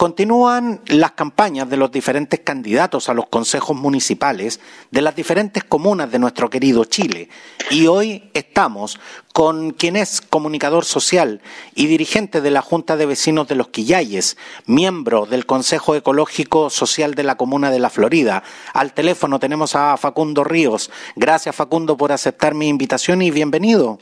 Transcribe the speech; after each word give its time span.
Continúan 0.00 0.80
las 0.86 1.12
campañas 1.12 1.68
de 1.68 1.76
los 1.76 1.92
diferentes 1.92 2.40
candidatos 2.40 3.10
a 3.10 3.12
los 3.12 3.26
consejos 3.28 3.76
municipales 3.76 4.58
de 4.90 5.02
las 5.02 5.14
diferentes 5.14 5.62
comunas 5.62 6.10
de 6.10 6.18
nuestro 6.18 6.48
querido 6.48 6.86
Chile 6.86 7.28
y 7.68 7.86
hoy 7.86 8.30
estamos 8.32 8.98
con 9.34 9.72
quien 9.72 9.96
es 9.96 10.22
comunicador 10.22 10.86
social 10.86 11.42
y 11.74 11.86
dirigente 11.86 12.40
de 12.40 12.50
la 12.50 12.62
Junta 12.62 12.96
de 12.96 13.04
Vecinos 13.04 13.46
de 13.48 13.56
los 13.56 13.68
Quillayes, 13.68 14.38
miembro 14.64 15.26
del 15.26 15.44
Consejo 15.44 15.94
Ecológico 15.94 16.70
Social 16.70 17.14
de 17.14 17.24
la 17.24 17.36
Comuna 17.36 17.70
de 17.70 17.80
la 17.80 17.90
Florida. 17.90 18.42
Al 18.72 18.94
teléfono 18.94 19.38
tenemos 19.38 19.76
a 19.76 19.98
Facundo 19.98 20.44
Ríos. 20.44 20.90
Gracias 21.14 21.54
Facundo 21.54 21.98
por 21.98 22.10
aceptar 22.10 22.54
mi 22.54 22.68
invitación 22.68 23.20
y 23.20 23.30
bienvenido. 23.30 23.98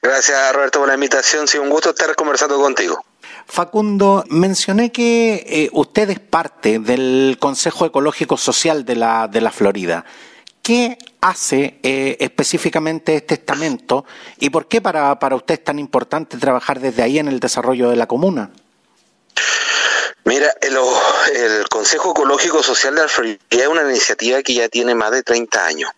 Gracias 0.00 0.52
Roberto 0.52 0.78
por 0.78 0.86
la 0.86 0.94
invitación, 0.94 1.48
sí, 1.48 1.58
un 1.58 1.68
gusto 1.68 1.90
estar 1.90 2.14
conversando 2.14 2.60
contigo. 2.60 3.04
Facundo, 3.46 4.24
mencioné 4.28 4.90
que 4.92 5.44
eh, 5.46 5.70
usted 5.72 6.10
es 6.10 6.20
parte 6.20 6.78
del 6.78 7.36
Consejo 7.38 7.86
Ecológico 7.86 8.36
Social 8.36 8.84
de 8.84 8.96
la, 8.96 9.28
de 9.28 9.40
la 9.40 9.52
Florida. 9.52 10.04
¿Qué 10.62 10.98
hace 11.20 11.78
eh, 11.82 12.16
específicamente 12.20 13.16
este 13.16 13.34
estamento 13.34 14.04
y 14.38 14.50
por 14.50 14.66
qué 14.66 14.80
para, 14.80 15.18
para 15.18 15.36
usted 15.36 15.54
es 15.54 15.64
tan 15.64 15.78
importante 15.78 16.38
trabajar 16.38 16.80
desde 16.80 17.02
ahí 17.02 17.18
en 17.18 17.28
el 17.28 17.38
desarrollo 17.38 17.90
de 17.90 17.96
la 17.96 18.06
comuna? 18.06 18.50
Mira, 20.24 20.50
el, 20.62 20.76
el, 21.34 21.68
Consejo 21.68 22.12
Ecológico 22.12 22.62
Social 22.62 22.94
de 22.94 23.02
la 23.02 23.08
Florida 23.08 23.38
es 23.50 23.68
una 23.68 23.82
iniciativa 23.82 24.42
que 24.42 24.54
ya 24.54 24.68
tiene 24.70 24.94
más 24.94 25.10
de 25.10 25.22
30 25.22 25.66
años. 25.66 25.90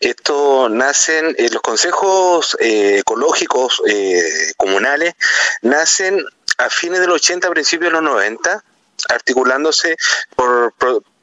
Esto 0.00 0.68
nacen, 0.68 1.34
eh, 1.38 1.48
los 1.50 1.62
consejos 1.62 2.56
eh, 2.60 2.98
ecológicos 2.98 3.80
eh, 3.88 4.52
comunales 4.56 5.14
nacen 5.62 6.22
a 6.58 6.70
fines 6.70 7.00
del 7.00 7.10
80, 7.10 7.50
principios 7.50 7.90
de 7.90 8.00
los 8.00 8.02
90, 8.02 8.62
articulándose 9.08 9.96
por, 10.34 10.74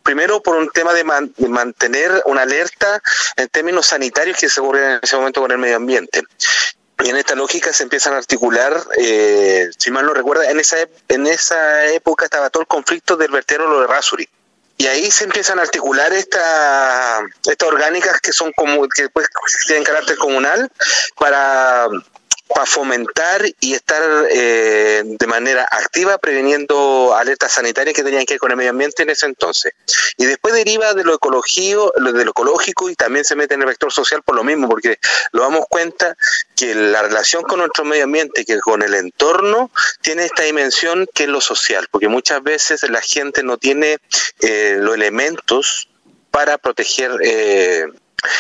primero 0.04 0.42
por 0.42 0.56
un 0.56 0.70
tema 0.70 0.94
de, 0.94 1.04
mantener 1.48 2.22
una 2.26 2.44
alerta 2.44 3.02
en 3.38 3.48
términos 3.48 3.88
sanitarios 3.88 4.38
que 4.38 4.50
se 4.50 4.60
ocurren 4.60 4.92
en 4.92 5.00
ese 5.02 5.16
momento 5.16 5.42
con 5.42 5.52
el 5.52 5.58
medio 5.58 5.78
ambiente. 5.78 6.22
Y 7.04 7.10
en 7.10 7.18
esta 7.18 7.36
lógica 7.36 7.74
se 7.74 7.84
empiezan 7.84 8.14
a 8.14 8.18
articular, 8.18 8.82
eh, 8.98 9.70
si 9.78 9.92
mal 9.92 10.06
no 10.06 10.14
recuerda, 10.14 10.50
en 10.50 10.60
esa, 10.60 10.78
en 11.08 11.28
esa 11.28 11.86
época 11.88 12.26
estaba 12.26 12.50
todo 12.50 12.62
el 12.62 12.68
conflicto 12.68 13.18
del 13.18 13.32
vertedero 13.32 13.68
lo 13.68 13.82
de 13.82 13.88
Rasuri. 13.88 14.30
Y 14.78 14.88
ahí 14.88 15.12
se 15.12 15.26
empiezan 15.26 15.60
a 15.60 15.64
articular 15.64 16.12
esta, 16.14 17.22
estas 17.50 17.68
orgánicas 17.68 18.20
que 18.22 18.34
son 18.34 18.52
como, 18.54 18.88
que 18.90 19.10
pues, 19.10 19.28
tienen 19.68 19.84
carácter 19.84 20.18
comunal 20.18 20.72
para 21.18 21.88
para 22.54 22.66
fomentar 22.66 23.44
y 23.60 23.74
estar 23.74 24.02
eh, 24.30 25.02
de 25.06 25.28
manera 25.28 25.68
activa 25.70 26.18
preveniendo 26.18 27.16
alertas 27.16 27.54
sanitarias 27.54 27.96
que 27.96 28.04
tenían 28.04 28.26
que 28.26 28.36
ver 28.36 28.40
con 28.40 28.52
el 28.52 28.58
medio 28.58 28.72
ambiente 28.72 29.04
en 29.04 29.10
ese 29.10 29.26
entonces. 29.26 29.74
Y 30.18 30.26
después 30.26 30.54
deriva 30.54 30.94
de 30.94 31.04
lo 31.04 31.14
de 31.14 32.26
lo 32.26 32.32
ecológico 32.32 32.90
y 32.90 32.96
también 32.96 33.26
se 33.26 33.36
mete 33.36 33.56
en 33.56 33.62
el 33.62 33.68
vector 33.68 33.92
social 33.92 34.22
por 34.24 34.36
lo 34.36 34.44
mismo, 34.44 34.70
porque 34.70 35.00
lo 35.32 35.44
damos 35.44 35.66
cuenta 35.70 36.16
que 36.56 36.76
la 36.76 37.02
relación 37.02 37.44
con 37.44 37.60
nuestro 37.60 37.86
medio 37.86 38.04
ambiente, 38.04 38.46
que 38.46 38.60
con 38.60 38.82
el 38.82 38.94
entorno, 38.94 39.72
tiene 40.02 40.26
esta 40.26 40.44
dimensión 40.44 41.08
que 41.14 41.24
es 41.24 41.30
lo 41.30 41.42
social, 41.42 41.88
porque 41.92 42.08
muchas 42.08 42.44
veces 42.44 42.84
la 42.90 43.02
gente 43.02 43.44
no 43.44 43.58
tiene 43.58 43.98
eh, 44.42 44.78
los 44.80 44.96
elementos 44.96 45.90
para 46.32 46.58
proteger 46.58 47.12
eh, 47.22 47.86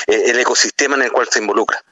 el 0.07 0.39
ecosistema 0.39 0.95
en 0.95 1.03
el 1.03 1.11
cual 1.11 1.27
se 1.29 1.39
involucra. 1.39 1.83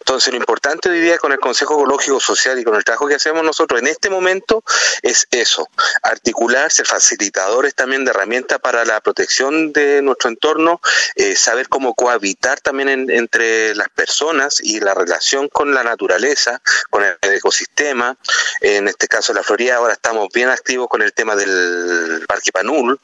Entonces, 0.00 0.32
lo 0.32 0.38
importante 0.38 0.88
hoy 0.88 1.00
día 1.00 1.18
con 1.18 1.32
el 1.32 1.38
Consejo 1.38 1.74
Ecológico 1.74 2.20
Social 2.20 2.58
y 2.58 2.64
con 2.64 2.74
el 2.74 2.84
trabajo 2.84 3.06
que 3.06 3.14
hacemos 3.14 3.44
nosotros 3.44 3.80
en 3.80 3.86
este 3.86 4.10
momento 4.10 4.64
es 5.02 5.26
eso, 5.30 5.68
articular, 6.02 6.70
ser 6.70 6.86
facilitadores 6.86 7.74
también 7.74 8.04
de 8.04 8.10
herramientas 8.10 8.58
para 8.58 8.84
la 8.84 9.00
protección 9.00 9.72
de 9.72 10.02
nuestro 10.02 10.30
entorno, 10.30 10.80
eh, 11.14 11.36
saber 11.36 11.68
cómo 11.68 11.94
cohabitar 11.94 12.60
también 12.60 13.10
entre 13.10 13.74
las 13.74 13.88
personas 13.90 14.60
y 14.60 14.80
la 14.80 14.94
relación 14.94 15.48
con 15.48 15.74
la 15.74 15.84
naturaleza, 15.84 16.60
con 16.90 17.04
el 17.04 17.16
ecosistema. 17.22 18.16
En 18.60 18.88
este 18.88 19.08
caso, 19.08 19.32
la 19.32 19.42
Florida, 19.42 19.76
ahora 19.76 19.94
estamos 19.94 20.28
bien 20.32 20.48
activos 20.48 20.88
con 20.88 21.02
el 21.02 21.12
tema 21.12 21.36
del 21.36 22.24
Parque 22.26 22.52
Panul. 22.52 23.00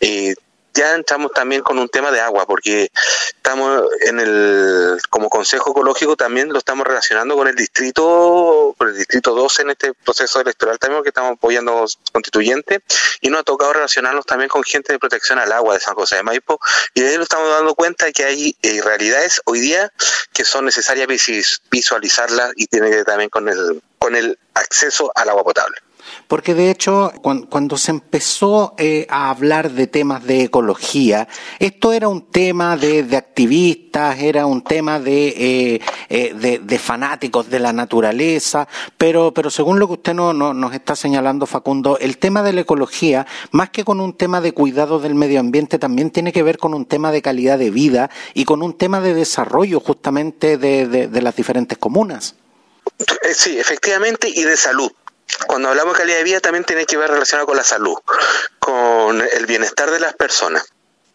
Y 0.00 0.34
ya 0.78 0.94
entramos 0.94 1.32
también 1.32 1.62
con 1.62 1.76
un 1.78 1.88
tema 1.88 2.12
de 2.12 2.20
agua, 2.20 2.46
porque 2.46 2.90
estamos 3.36 3.82
en 4.02 4.20
el, 4.20 4.98
como 5.10 5.28
Consejo 5.28 5.72
Ecológico 5.72 6.16
también 6.16 6.52
lo 6.52 6.58
estamos 6.58 6.86
relacionando 6.86 7.36
con 7.36 7.48
el 7.48 7.56
distrito, 7.56 8.74
con 8.78 8.88
el 8.88 8.96
distrito 8.96 9.34
12 9.34 9.62
en 9.62 9.70
este 9.70 9.92
proceso 9.94 10.40
electoral 10.40 10.78
también, 10.78 11.02
que 11.02 11.08
estamos 11.08 11.32
apoyando 11.32 11.84
constituyentes, 12.12 12.80
y 13.20 13.28
nos 13.28 13.40
ha 13.40 13.42
tocado 13.42 13.72
relacionarnos 13.72 14.24
también 14.24 14.48
con 14.48 14.62
gente 14.62 14.92
de 14.92 15.00
protección 15.00 15.40
al 15.40 15.50
agua 15.50 15.74
de 15.74 15.80
San 15.80 15.94
José 15.94 16.16
de 16.16 16.22
Maipo, 16.22 16.60
y 16.94 17.00
de 17.00 17.08
ahí 17.08 17.16
nos 17.16 17.24
estamos 17.24 17.50
dando 17.50 17.74
cuenta 17.74 18.12
que 18.12 18.24
hay 18.24 18.56
eh, 18.62 18.80
realidades 18.82 19.42
hoy 19.46 19.58
día 19.60 19.92
que 20.32 20.44
son 20.44 20.64
necesarias 20.64 21.08
visualizarlas 21.70 22.52
y 22.54 22.66
tiene 22.68 22.90
que 22.90 22.96
ver 22.96 23.04
también 23.04 23.30
con 23.30 23.48
el, 23.48 23.82
con 23.98 24.14
el 24.14 24.38
acceso 24.54 25.10
al 25.16 25.28
agua 25.28 25.42
potable. 25.42 25.76
Porque 26.26 26.54
de 26.54 26.70
hecho, 26.70 27.12
cuando, 27.22 27.76
se 27.76 27.90
empezó 27.90 28.74
eh, 28.78 29.06
a 29.08 29.30
hablar 29.30 29.70
de 29.70 29.86
temas 29.86 30.24
de 30.24 30.42
ecología, 30.44 31.28
esto 31.58 31.92
era 31.92 32.08
un 32.08 32.30
tema 32.30 32.76
de, 32.76 33.16
activistas, 33.16 34.18
era 34.20 34.46
un 34.46 34.62
tema 34.62 35.00
eh, 35.06 35.80
eh, 36.08 36.34
de, 36.34 36.58
de, 36.58 36.78
fanáticos 36.78 37.48
de 37.48 37.58
la 37.58 37.72
naturaleza, 37.72 38.68
pero, 38.96 39.32
pero 39.32 39.50
según 39.50 39.78
lo 39.78 39.86
que 39.86 39.94
usted 39.94 40.14
no, 40.14 40.32
nos 40.32 40.74
está 40.74 40.94
señalando, 40.94 41.46
Facundo, 41.46 41.98
el 41.98 42.18
tema 42.18 42.42
de 42.42 42.52
la 42.52 42.60
ecología, 42.60 43.26
más 43.50 43.70
que 43.70 43.84
con 43.84 44.00
un 44.00 44.16
tema 44.16 44.40
de 44.40 44.52
cuidado 44.52 45.00
del 45.00 45.14
medio 45.14 45.40
ambiente, 45.40 45.78
también 45.78 46.10
tiene 46.10 46.32
que 46.32 46.42
ver 46.42 46.58
con 46.58 46.74
un 46.74 46.84
tema 46.84 47.12
de 47.12 47.22
calidad 47.22 47.58
de 47.58 47.70
vida 47.70 48.10
y 48.34 48.44
con 48.44 48.62
un 48.62 48.76
tema 48.76 49.00
de 49.00 49.14
desarrollo 49.14 49.80
justamente 49.80 50.58
de 50.58 51.22
las 51.22 51.36
diferentes 51.36 51.78
comunas. 51.78 52.34
Sí, 53.34 53.58
efectivamente, 53.58 54.28
y 54.28 54.42
de 54.42 54.56
salud 54.56 54.90
cuando 55.46 55.68
hablamos 55.68 55.94
de 55.94 55.98
calidad 55.98 56.18
de 56.18 56.24
vida 56.24 56.40
también 56.40 56.64
tiene 56.64 56.86
que 56.86 56.96
ver 56.96 57.10
relacionado 57.10 57.46
con 57.46 57.56
la 57.56 57.64
salud, 57.64 57.96
con 58.58 59.20
el 59.20 59.46
bienestar 59.46 59.90
de 59.90 60.00
las 60.00 60.14
personas. 60.14 60.64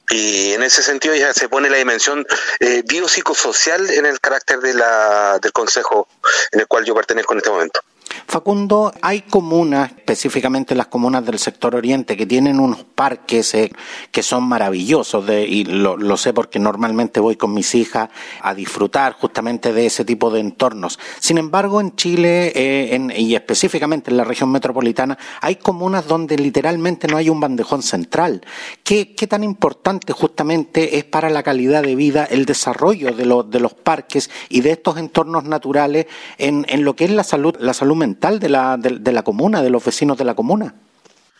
Y 0.10 0.54
en 0.54 0.64
ese 0.64 0.84
sentido 0.84 1.16
ya 1.16 1.34
se 1.34 1.50
pone 1.50 1.70
la 1.70 1.78
dimensión 1.78 2.26
eh, 2.60 2.84
biopsicosocial 2.86 3.90
en 3.90 4.06
el 4.06 4.20
carácter 4.20 4.60
de 4.60 4.74
la, 4.74 5.40
del 5.42 5.52
consejo 5.52 6.08
en 6.52 6.60
el 6.60 6.68
cual 6.68 6.86
yo 6.86 6.94
pertenezco 6.94 7.34
en 7.34 7.40
este 7.40 7.50
momento. 7.50 7.82
Facundo, 8.28 8.94
hay 9.02 9.22
comunas, 9.22 9.92
específicamente 9.92 10.76
las 10.76 10.88
comunas 10.88 11.26
del 11.26 11.40
sector 11.40 11.76
oriente, 11.76 12.18
que 12.18 12.26
tienen 12.26 12.60
unos 12.60 12.84
parques 12.84 13.54
eh, 13.54 13.72
que 14.12 14.24
son 14.24 14.44
maravillosos, 14.44 15.26
y 15.30 15.66
lo, 15.66 16.18
sé 16.18 16.34
porque 16.34 16.60
normalmente 16.60 17.20
voy 17.20 17.36
con 17.36 17.54
mis 17.54 17.74
hijas 17.76 18.10
a 18.42 18.54
disfrutar 18.54 19.14
justamente 19.14 19.74
de 19.74 19.86
ese 19.86 20.06
tipo 20.06 20.30
de 20.30 20.40
entornos. 20.40 21.00
Sin 21.20 21.38
embargo, 21.38 21.82
en 21.82 21.96
Chile 21.96 22.52
eh, 22.56 23.00
y 23.18 23.36
específicamente 23.36 24.12
en 24.12 24.18
la 24.18 24.24
región 24.24 24.52
metropolitana, 24.52 25.18
hay 25.42 25.56
comunas 25.56 26.08
donde 26.08 26.38
literalmente 26.38 27.08
no 27.08 27.18
hay 27.18 27.30
un 27.30 27.40
bandejón 27.40 27.82
central. 27.82 28.42
¿Qué, 28.84 29.06
tan 29.28 29.44
importante 29.44 30.12
justamente 30.12 30.98
es 30.98 31.06
para 31.06 31.30
la 31.30 31.44
calidad 31.44 31.82
de 31.82 31.96
vida 31.96 32.26
el 32.26 32.46
desarrollo 32.46 33.14
de, 33.14 33.26
los 33.26 33.74
parques 33.74 34.30
y 34.50 34.62
de 34.62 34.72
estos 34.72 34.98
entornos 34.98 35.46
naturales 35.46 36.08
en, 36.38 36.66
en 36.68 36.84
lo 36.84 36.96
que 36.96 37.06
es 37.06 37.12
la 37.12 37.24
salud, 37.24 37.56
la 37.60 37.74
salud 37.74 37.96
mental 38.04 38.40
de 38.40 38.50
la, 38.50 38.76
de, 38.78 39.12
la 39.12 39.24
comuna, 39.24 39.62
de 39.62 39.70
los 39.70 39.84
vecinos 39.84 40.18
de 40.18 40.26
la 40.26 40.34
comuna. 40.34 40.74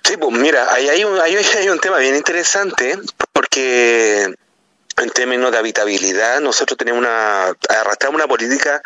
Sí, 0.04 0.16
pues 0.18 0.32
mira, 0.38 0.74
ahí 0.74 0.88
hay 0.88 1.04
un, 1.04 1.20
hay 1.20 1.70
un 1.70 1.80
tema 1.80 1.98
bien 1.98 2.16
interesante 2.16 2.98
porque 3.34 4.24
en 4.24 5.10
términos 5.10 5.52
de 5.52 5.58
habitabilidad 5.58 6.40
nosotros 6.40 6.78
tenemos 6.78 7.00
una, 7.00 7.48
arrastramos 7.70 8.16
una 8.16 8.28
política 8.28 8.82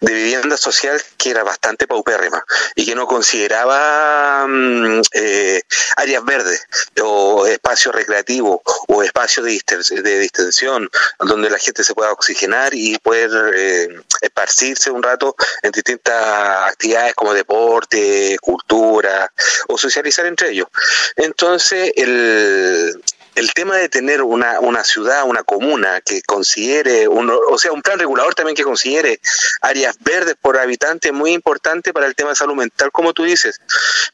de 0.00 0.12
vivienda 0.12 0.56
social 0.56 1.00
que 1.16 1.30
era 1.30 1.42
bastante 1.42 1.86
paupérrima 1.86 2.44
y 2.74 2.86
que 2.86 2.94
no 2.94 3.06
consideraba 3.06 4.46
mm, 4.46 5.00
eh, 5.12 5.62
áreas 5.96 6.24
verdes 6.24 6.66
o 7.02 7.46
espacios 7.46 7.94
recreativos 7.94 8.60
o 8.88 9.02
espacios 9.02 9.46
de, 9.46 10.02
de, 10.02 10.18
distensión 10.18 10.88
donde 11.18 11.50
la 11.50 11.58
gente 11.58 11.84
se 11.84 11.94
pueda 11.94 12.12
oxigenar 12.12 12.74
y 12.74 12.98
poder 12.98 13.30
eh, 13.54 13.88
esparcirse 14.20 14.90
un 14.90 15.02
rato 15.02 15.34
en 15.62 15.72
distintas 15.72 16.70
actividades 16.70 17.14
como 17.14 17.34
deporte, 17.34 18.36
cultura 18.40 19.32
o 19.68 19.78
socializar 19.78 20.26
entre 20.26 20.50
ellos. 20.50 20.68
Entonces, 21.16 21.92
el, 21.96 23.02
el 23.38 23.52
tema 23.52 23.76
de 23.76 23.88
tener 23.88 24.20
una, 24.22 24.58
una 24.58 24.82
ciudad, 24.82 25.24
una 25.24 25.44
comuna 25.44 26.00
que 26.00 26.22
considere, 26.22 27.06
o 27.06 27.56
sea, 27.58 27.72
un 27.72 27.82
plan 27.82 27.98
regulador 27.98 28.34
también 28.34 28.56
que 28.56 28.64
considere 28.64 29.20
áreas 29.60 29.96
verdes 30.00 30.34
por 30.40 30.58
habitante 30.58 31.08
es 31.08 31.14
muy 31.14 31.32
importante 31.32 31.92
para 31.92 32.06
el 32.06 32.16
tema 32.16 32.30
de 32.30 32.36
salud 32.36 32.56
mental, 32.56 32.90
como 32.90 33.12
tú 33.12 33.22
dices, 33.22 33.60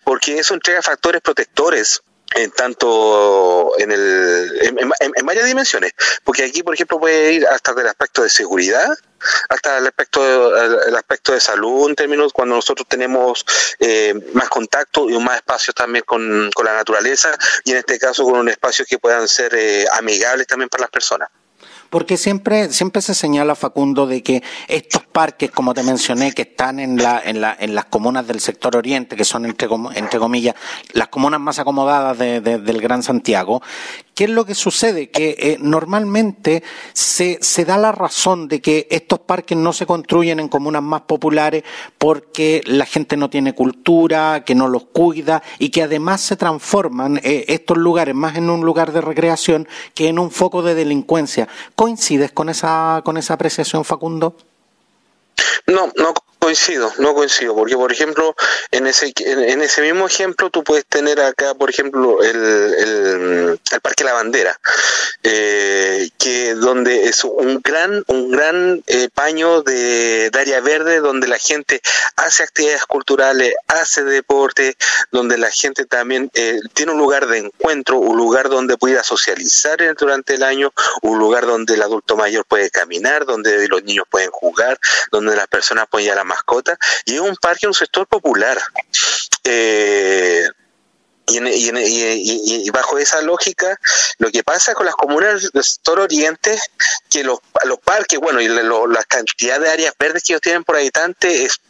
porque 0.05 0.39
eso 0.39 0.53
entrega 0.53 0.83
factores 0.83 1.23
protectores 1.23 2.03
en 2.35 2.51
tanto 2.51 3.73
en, 3.79 3.93
el, 3.93 4.51
en, 4.61 5.27
varias 5.27 5.47
dimensiones, 5.47 5.93
porque 6.25 6.45
aquí, 6.45 6.63
por 6.63 6.75
ejemplo, 6.75 6.99
puede 6.99 7.33
ir 7.33 7.47
hasta 7.47 7.71
el 7.73 7.87
aspecto 7.87 8.23
de 8.23 8.29
seguridad, 8.29 8.89
hasta 9.49 9.79
el 9.79 9.87
aspecto, 9.87 10.83
el 10.87 10.97
aspecto 10.97 11.33
de 11.33 11.41
salud 11.41 11.89
en 11.89 11.95
términos 11.95 12.33
cuando 12.33 12.57
nosotros 12.57 12.87
tenemos 12.89 13.47
eh, 13.79 14.15
más 14.33 14.49
contacto 14.49 15.09
y 15.09 15.17
más 15.19 15.37
espacios 15.37 15.75
también 15.75 16.05
con, 16.05 16.51
con, 16.55 16.67
la 16.67 16.75
naturaleza 16.75 17.31
y 17.65 17.71
en 17.71 17.79
este 17.79 17.99
caso 17.99 18.25
con 18.25 18.39
un 18.39 18.49
espacio 18.49 18.85
que 18.85 18.99
puedan 18.99 19.29
ser 19.29 19.55
eh, 19.55 19.87
amigables 19.93 20.47
también 20.47 20.69
para 20.69 20.83
las 20.83 20.91
personas. 20.91 21.29
Porque 21.95 22.17
siempre, 22.17 22.73
siempre 22.73 23.01
se 23.03 23.15
señala, 23.15 23.55
Facundo, 23.55 24.09
de 24.09 24.21
que 24.21 24.43
estos 24.67 25.05
parques, 25.05 25.53
como 25.53 25.75
te 25.75 25.85
mencioné, 25.85 26.33
que 26.33 26.43
están 26.43 26.81
en, 26.81 26.97
la, 26.97 27.23
en, 27.25 27.41
la, 27.41 27.57
en 27.57 27.77
las 27.77 27.85
comunas 27.85 28.27
del 28.27 28.41
sector 28.41 28.77
oriente, 28.77 29.15
que 29.15 29.25
son, 29.25 29.45
entre, 29.45 29.69
entre 29.95 30.19
comillas, 30.19 30.57
las 30.93 31.07
comunas 31.07 31.39
más 31.39 31.61
acomodadas 31.61 32.19
del 32.19 32.81
Gran 32.81 33.05
Santiago, 33.05 33.63
¿Qué 34.15 34.25
es 34.25 34.31
lo 34.31 34.47
que 34.47 34.55
sucede? 34.55 35.11
Que 35.11 35.37
eh, 35.39 35.57
normalmente 35.61 36.63
se, 36.93 37.39
se, 37.41 37.65
da 37.65 37.77
la 37.79 37.91
razón 37.91 38.47
de 38.47 38.61
que 38.61 38.87
estos 38.91 39.19
parques 39.19 39.59
no 39.59 39.73
se 39.73 39.87
construyen 39.87 40.39
en 40.39 40.49
comunas 40.49 40.83
más 40.83 41.03
populares 41.03 41.65
porque 41.99 42.63
la 42.67 42.87
gente 42.87 43.17
no 43.17 43.29
tiene 43.29 43.55
cultura, 43.55 44.45
que 44.45 44.55
no 44.55 44.69
los 44.69 44.85
cuida 44.85 45.43
y 45.59 45.71
que 45.71 45.83
además 45.83 46.21
se 46.21 46.37
transforman 46.37 47.19
eh, 47.25 47.47
estos 47.49 47.77
lugares 47.77 48.15
más 48.15 48.37
en 48.37 48.51
un 48.51 48.61
lugar 48.65 48.93
de 48.93 49.01
recreación 49.01 49.67
que 49.95 50.09
en 50.09 50.21
un 50.21 50.31
foco 50.31 50.63
de 50.63 50.77
delincuencia. 50.77 51.49
¿Coincides 51.75 52.31
con 52.31 52.49
esa, 52.49 53.03
con 53.05 53.17
esa 53.17 53.35
apreciación, 53.35 53.85
Facundo? 53.85 54.37
No, 55.67 55.87
no 55.97 56.15
coincido, 56.45 56.93
no 56.99 57.15
coincido, 57.15 57.55
porque 57.55 57.75
por 57.75 57.91
ejemplo, 57.91 58.37
en 58.71 58.87
ese, 58.87 59.15
en, 59.17 59.63
ese 59.63 59.81
mismo 59.81 60.07
ejemplo 60.07 60.51
tú 60.51 60.63
puedes 60.63 60.85
tener 60.85 61.19
acá, 61.19 61.55
por 61.55 61.71
ejemplo, 61.71 62.23
el, 62.23 62.37
el, 62.37 63.81
Parque 63.81 64.05
La 64.05 64.13
Bandera, 64.13 64.61
eh, 65.23 66.11
que 66.19 66.55
donde 66.55 67.05
es 67.05 67.25
un 67.25 67.63
gran, 67.63 68.05
un 68.09 68.31
gran 68.31 68.83
eh, 68.87 69.09
paño 69.15 69.63
de, 69.63 70.31
área 70.35 70.61
verde 70.61 71.01
donde 71.01 71.29
la 71.29 71.39
gente 71.39 71.81
hace 72.17 72.43
actividades 72.43 72.85
culturales, 72.85 73.55
hace 73.69 74.05
deporte, 74.05 74.77
donde 75.13 75.39
la 75.39 75.51
gente 75.51 75.87
también 75.87 76.31
eh, 76.35 76.61
tiene 76.75 76.93
un 76.93 76.99
lugar 76.99 77.27
de 77.27 77.39
encuentro, 77.39 77.97
un 77.97 78.19
lugar 78.19 78.51
donde 78.51 78.77
pueda 78.77 79.03
socializar 79.03 79.79
durante 79.99 80.35
el 80.35 80.43
año, 80.43 80.75
un 81.01 81.19
lugar 81.19 81.47
donde 81.47 81.73
el 81.73 81.83
adulto 81.83 82.17
mayor 82.17 82.45
puede 82.45 82.69
caminar, 82.69 83.25
donde 83.25 83.67
los 83.69 83.83
niños 83.83 84.05
pueden 84.11 84.31
jugar, 84.31 84.79
donde 85.11 85.37
las 85.37 85.47
personas 85.47 85.87
pueden 85.89 86.09
ir 86.09 86.13
a 86.13 86.17
la 86.17 86.25
mascota 86.35 86.77
y 87.05 87.15
es 87.15 87.21
un 87.21 87.37
parque, 87.37 87.67
un 87.67 87.75
sector 87.75 88.07
popular. 88.07 88.59
Eh, 89.45 90.47
y, 91.27 92.67
y, 92.67 92.71
bajo 92.71 92.99
esa 92.99 93.23
lógica, 93.23 93.79
lo 94.19 94.31
que 94.31 94.43
pasa 94.43 94.75
con 94.75 94.85
las 94.85 94.95
comunas 94.95 95.51
del 95.53 95.65
sector 95.65 96.01
oriente, 96.01 96.59
que 97.09 97.25
los, 97.25 97.39
los 97.65 97.79
parques, 97.79 98.19
bueno, 98.19 98.43
y 98.43 98.49
la 98.49 99.05
cantidad 99.09 99.59
de 99.59 99.71
áreas 99.71 99.95
verdes 99.99 100.23
que 100.23 100.35
ellos 100.35 100.43
tienen 100.43 100.65
por 100.65 100.77
habitante 100.77 101.45
es 101.45 101.61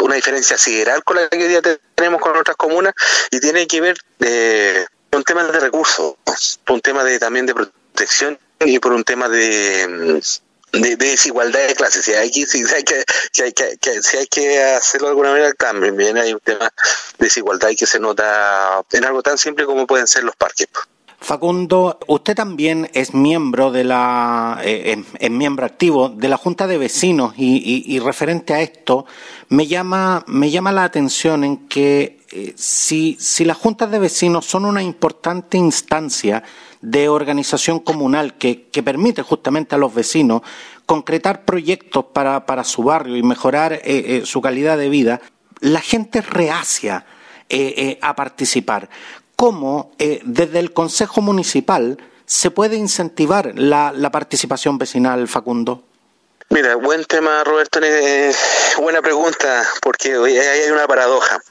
una 0.00 0.16
diferencia 0.16 0.58
sideral 0.58 1.04
con 1.04 1.16
la 1.16 1.28
que 1.28 1.38
hoy 1.38 1.48
día 1.48 1.62
tenemos 1.94 2.20
con 2.20 2.36
otras 2.36 2.56
comunas 2.56 2.94
y 3.30 3.38
tiene 3.38 3.66
que 3.66 3.80
ver 3.80 3.96
eh, 4.20 4.84
con 5.10 5.18
un 5.18 5.24
tema 5.24 5.44
de 5.44 5.60
recursos, 5.60 6.16
por 6.64 6.74
un 6.74 6.80
tema 6.80 7.04
de 7.04 7.18
también 7.18 7.46
de 7.46 7.54
protección 7.54 8.38
y 8.58 8.78
por 8.80 8.92
un 8.92 9.04
tema 9.04 9.28
de 9.28 10.20
de, 10.72 10.96
desigualdad 10.96 11.66
de 11.66 11.74
clases. 11.74 12.04
Si 12.04 12.12
hay 12.12 12.30
que, 12.30 12.46
si 12.46 12.64
hay 12.64 12.82
que, 12.82 13.04
si 13.32 13.42
hay 13.42 13.52
que, 13.52 14.02
si 14.02 14.16
hay 14.16 14.26
que 14.26 14.62
hacerlo 14.62 15.08
de 15.08 15.10
alguna 15.10 15.30
manera, 15.30 15.52
también 15.54 16.16
hay 16.18 16.32
un 16.32 16.40
tema 16.40 16.64
de 17.18 17.24
desigualdad 17.26 17.70
que 17.78 17.86
se 17.86 18.00
nota 18.00 18.82
en 18.90 19.04
algo 19.04 19.22
tan 19.22 19.38
simple 19.38 19.66
como 19.66 19.86
pueden 19.86 20.06
ser 20.06 20.24
los 20.24 20.36
parques. 20.36 20.68
Facundo, 21.22 22.00
usted 22.08 22.34
también 22.34 22.90
es 22.94 23.14
miembro 23.14 23.70
de 23.70 23.84
la, 23.84 24.60
eh, 24.64 25.00
es, 25.20 25.30
miembro 25.30 25.64
activo 25.64 26.08
de 26.08 26.28
la 26.28 26.36
Junta 26.36 26.66
de 26.66 26.78
Vecinos 26.78 27.34
y, 27.36 27.84
y, 27.86 27.98
referente 28.00 28.54
a 28.54 28.60
esto 28.60 29.06
me 29.48 29.68
llama, 29.68 30.24
me 30.26 30.50
llama 30.50 30.72
la 30.72 30.82
atención 30.82 31.44
en 31.44 31.68
que 31.68 32.22
eh, 32.32 32.54
si, 32.56 33.16
si 33.20 33.44
las 33.44 33.56
juntas 33.56 33.90
de 33.92 34.00
vecinos 34.00 34.46
son 34.46 34.64
una 34.64 34.82
importante 34.82 35.58
instancia 35.58 36.42
de 36.82 37.08
organización 37.08 37.78
comunal 37.78 38.34
que, 38.34 38.68
permite 38.84 39.22
justamente 39.22 39.74
a 39.74 39.78
los 39.78 39.94
vecinos 39.94 40.42
concretar 40.84 41.44
proyectos 41.44 42.06
para, 42.12 42.44
para 42.44 42.64
su 42.64 42.82
barrio 42.82 43.16
y 43.16 43.22
mejorar 43.22 43.72
eh, 43.72 43.80
eh, 43.84 44.22
su 44.24 44.42
calidad 44.42 44.76
de 44.76 44.88
vida, 44.88 45.20
la 45.60 45.80
gente 45.80 46.20
reacia 46.20 47.06
eh, 47.48 47.98
a 48.02 48.14
participar. 48.14 48.90
¿Cómo 49.36 49.92
desde 49.98 50.60
el 50.60 50.72
Consejo 50.72 51.20
Municipal 51.20 51.98
se 52.26 52.50
puede 52.50 52.76
incentivar 52.76 53.52
la 53.56 54.10
participación 54.12 54.78
vecinal, 54.78 55.26
Facundo? 55.26 55.82
Mira, 56.52 56.74
buen 56.74 57.02
tema, 57.06 57.42
Roberto. 57.44 57.80
buena 58.76 59.00
pregunta, 59.00 59.66
porque 59.80 60.12
ahí 60.12 60.36
hay 60.36 60.70
una 60.70 60.86
paradoja. 60.86 61.42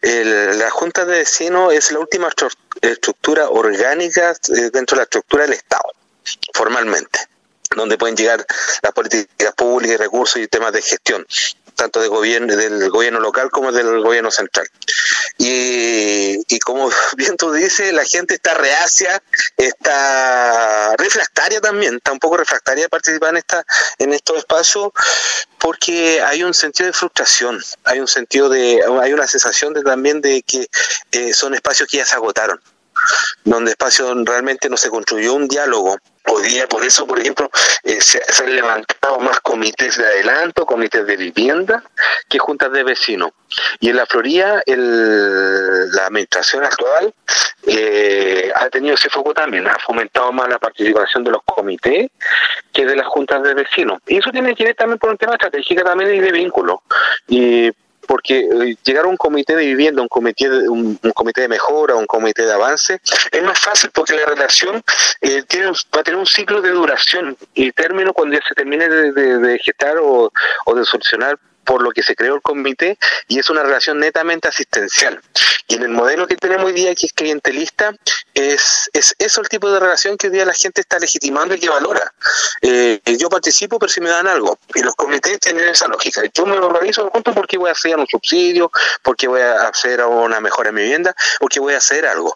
la 0.00 0.70
Junta 0.70 1.04
de 1.04 1.18
Vecinos 1.18 1.74
es 1.74 1.92
la 1.92 1.98
última 1.98 2.30
estructura 2.80 3.50
orgánica 3.50 4.30
eh, 4.30 4.70
dentro 4.72 4.94
de 4.94 5.00
la 5.00 5.02
estructura 5.02 5.42
del 5.42 5.52
Estado, 5.52 5.92
formalmente, 6.54 7.28
donde 7.76 7.98
pueden 7.98 8.16
llegar 8.16 8.46
las 8.80 8.92
políticas 8.94 9.52
públicas 9.54 9.98
recursos 9.98 10.40
y 10.40 10.48
temas 10.48 10.72
de 10.72 10.80
gestión 10.80 11.26
tanto 11.78 12.00
gobierno, 12.10 12.56
del 12.56 12.90
gobierno 12.90 13.20
local 13.20 13.50
como 13.50 13.70
del 13.70 14.02
gobierno 14.02 14.30
central. 14.32 14.68
Y, 15.38 16.58
como 16.64 16.90
bien 17.16 17.36
tú 17.36 17.52
dices, 17.52 17.92
la 17.92 18.04
gente 18.04 18.34
está 18.34 18.54
reacia, 18.54 19.22
está 19.56 20.96
refractaria 20.96 21.60
también, 21.60 21.94
está 21.94 22.12
un 22.12 22.18
poco 22.18 22.36
refractaria 22.36 22.84
de 22.84 22.88
participar 22.88 23.30
en, 23.30 23.36
esta, 23.36 23.64
en 23.98 24.12
estos 24.12 24.38
espacios 24.38 24.90
porque 25.58 26.20
hay 26.20 26.42
un 26.42 26.52
sentido 26.52 26.88
de 26.88 26.92
frustración, 26.92 27.62
hay 27.84 28.00
un 28.00 28.08
sentido 28.08 28.48
de, 28.48 28.80
hay 29.00 29.12
una 29.12 29.28
sensación 29.28 29.72
de 29.72 29.82
también 29.82 30.20
de 30.20 30.42
que 30.42 30.68
eh, 31.12 31.32
son 31.32 31.54
espacios 31.54 31.88
que 31.88 31.98
ya 31.98 32.06
se 32.06 32.16
agotaron 32.16 32.60
donde 33.44 33.72
espacio 33.72 34.12
realmente 34.24 34.68
no 34.68 34.76
se 34.76 34.90
construyó 34.90 35.34
un 35.34 35.48
diálogo. 35.48 35.96
Podía, 36.22 36.66
por 36.66 36.84
eso, 36.84 37.06
por 37.06 37.18
ejemplo, 37.18 37.50
eh, 37.84 38.00
se, 38.00 38.20
han 38.42 38.54
levantado 38.54 39.18
más 39.20 39.40
comités 39.40 39.96
de 39.96 40.04
adelanto, 40.04 40.66
comités 40.66 41.06
de 41.06 41.16
vivienda, 41.16 41.82
que 42.28 42.38
juntas 42.38 42.70
de 42.72 42.84
vecinos. 42.84 43.30
Y 43.80 43.88
en 43.88 43.96
la 43.96 44.04
Florida, 44.04 44.62
el, 44.66 45.90
la 45.90 46.06
administración 46.06 46.64
actual 46.64 47.14
eh, 47.66 48.52
ha 48.54 48.68
tenido 48.68 48.94
ese 48.94 49.08
foco 49.08 49.32
también, 49.32 49.66
ha 49.66 49.78
fomentado 49.78 50.30
más 50.32 50.48
la 50.48 50.58
participación 50.58 51.24
de 51.24 51.30
los 51.30 51.42
comités 51.44 52.10
que 52.72 52.84
de 52.84 52.96
las 52.96 53.06
juntas 53.06 53.42
de 53.42 53.54
vecinos. 53.54 54.00
Y 54.06 54.18
eso 54.18 54.30
tiene 54.30 54.54
que 54.54 54.64
ver 54.64 54.74
también 54.74 54.98
por 54.98 55.10
un 55.10 55.16
tema 55.16 55.32
estratégico 55.32 55.82
también 55.82 56.14
y 56.14 56.20
de 56.20 56.32
vínculo. 56.32 56.82
Y 57.26 57.70
porque 58.08 58.38
eh, 58.40 58.76
llegar 58.82 59.04
a 59.04 59.08
un 59.08 59.18
comité 59.18 59.54
de 59.54 59.66
vivienda, 59.66 60.00
un 60.00 60.08
comité 60.08 60.48
de, 60.48 60.68
un, 60.68 60.98
comité 61.14 61.42
de 61.42 61.48
mejora, 61.48 61.94
un 61.94 62.06
comité 62.06 62.46
de 62.46 62.52
avance, 62.52 63.00
es 63.30 63.42
más 63.42 63.58
fácil 63.60 63.90
porque 63.92 64.14
la 64.14 64.24
relación 64.24 64.82
eh, 65.20 65.42
tiene, 65.46 65.66
va 65.68 66.00
a 66.00 66.02
tener 66.02 66.18
un 66.18 66.26
ciclo 66.26 66.62
de 66.62 66.70
duración 66.70 67.36
y 67.54 67.70
término 67.72 68.14
cuando 68.14 68.34
ya 68.34 68.40
se 68.48 68.54
termine 68.54 68.88
de, 68.88 69.58
gestar 69.58 69.98
o, 69.98 70.32
o 70.64 70.74
de 70.74 70.84
solucionar 70.84 71.38
por 71.68 71.82
lo 71.82 71.90
que 71.90 72.02
se 72.02 72.16
creó 72.16 72.34
el 72.34 72.40
comité 72.40 72.98
y 73.26 73.38
es 73.38 73.50
una 73.50 73.62
relación 73.62 74.00
netamente 74.00 74.48
asistencial. 74.48 75.20
Y 75.66 75.74
en 75.74 75.82
el 75.82 75.90
modelo 75.90 76.26
que 76.26 76.34
tenemos 76.34 76.64
hoy 76.64 76.72
día, 76.72 76.94
que 76.94 77.04
es 77.04 77.12
clientelista, 77.12 77.92
es, 78.32 78.88
es 78.94 79.14
eso 79.18 79.42
el 79.42 79.50
tipo 79.50 79.70
de 79.70 79.78
relación 79.78 80.16
que 80.16 80.28
hoy 80.28 80.32
día 80.32 80.46
la 80.46 80.54
gente 80.54 80.80
está 80.80 80.98
legitimando 80.98 81.54
y 81.54 81.60
que 81.60 81.68
valora. 81.68 82.10
Eh, 82.62 83.02
yo 83.18 83.28
participo, 83.28 83.78
pero 83.78 83.92
si 83.92 84.00
me 84.00 84.08
dan 84.08 84.26
algo. 84.26 84.58
Y 84.74 84.80
los 84.80 84.94
comités 84.94 85.38
tienen 85.40 85.68
esa 85.68 85.88
lógica. 85.88 86.22
Yo 86.32 86.46
me 86.46 86.56
organizo 86.56 87.10
junto 87.10 87.34
porque 87.34 87.58
voy 87.58 87.68
a 87.68 87.72
hacer 87.72 87.98
un 87.98 88.06
subsidio, 88.06 88.72
porque 89.02 89.28
voy 89.28 89.42
a 89.42 89.68
hacer 89.68 90.02
una 90.02 90.40
mejora 90.40 90.70
en 90.70 90.74
mi 90.74 90.82
vivienda, 90.84 91.14
porque 91.38 91.60
voy 91.60 91.74
a 91.74 91.78
hacer 91.78 92.06
algo 92.06 92.34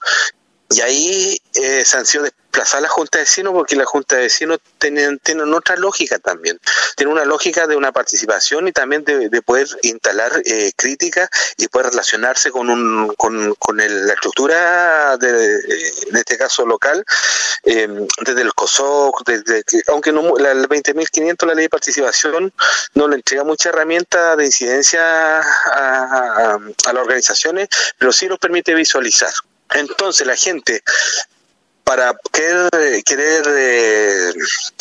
Y 0.75 0.81
ahí 0.81 1.43
eh, 1.55 1.85
se 1.85 1.99
han 1.99 2.07
sido 2.07 2.25
desplazadas 2.25 2.83
la 2.83 2.89
Junta 2.89 3.19
de 3.19 3.25
Vecinos 3.25 3.53
porque 3.53 3.77
la 3.77 3.85
Junta 3.85 4.17
de 4.17 4.23
Vecinos 4.23 4.59
tienen, 4.79 5.19
tienen 5.19 5.53
otra 5.53 5.77
lógica 5.77 6.19
también. 6.19 6.59
Tiene 6.97 7.13
una 7.13 7.25
lógica 7.25 7.67
de 7.67 7.77
una 7.77 7.93
participación 7.93 8.69
y 8.69 8.73
también 8.73 9.05
de, 9.05 9.43
poder 9.43 9.67
instalar 9.83 10.31
eh, 10.45 10.73
críticas 10.77 11.29
y 11.57 11.69
poder 11.69 11.89
relacionarse 11.91 12.51
con, 12.51 12.71
un, 12.71 13.15
con, 13.17 13.55
con 13.57 13.77
la 13.77 14.13
estructura, 14.13 15.17
de, 15.19 15.55
en 16.09 16.17
este 16.17 16.39
caso 16.39 16.65
local, 16.65 17.05
eh, 17.65 17.89
desde 18.25 18.43
el 18.43 18.55
COSOC, 18.55 19.25
desde 19.27 19.65
aunque 19.89 20.13
no, 20.13 20.37
la, 20.39 20.55
20.500, 20.55 21.47
la 21.47 21.55
ley 21.55 21.65
de 21.65 21.71
participación, 21.71 22.53
no 22.95 23.09
le 23.09 23.17
entrega 23.17 23.45
mucha 23.45 23.71
herramienta 23.71 24.37
de 24.37 24.47
incidencia 24.47 25.41
a, 25.41 26.55
a 26.55 26.93
las 26.93 27.03
organizaciones, 27.03 27.69
pero 27.99 28.13
sí 28.13 28.27
nos 28.27 28.39
permite 28.39 28.75
visualizar. 28.75 29.33
Entonces 29.75 30.27
la 30.27 30.37
gente 30.37 30.83
para 31.85 32.15
querer, 32.33 32.71
querer 33.05 33.45
eh, 33.49 34.33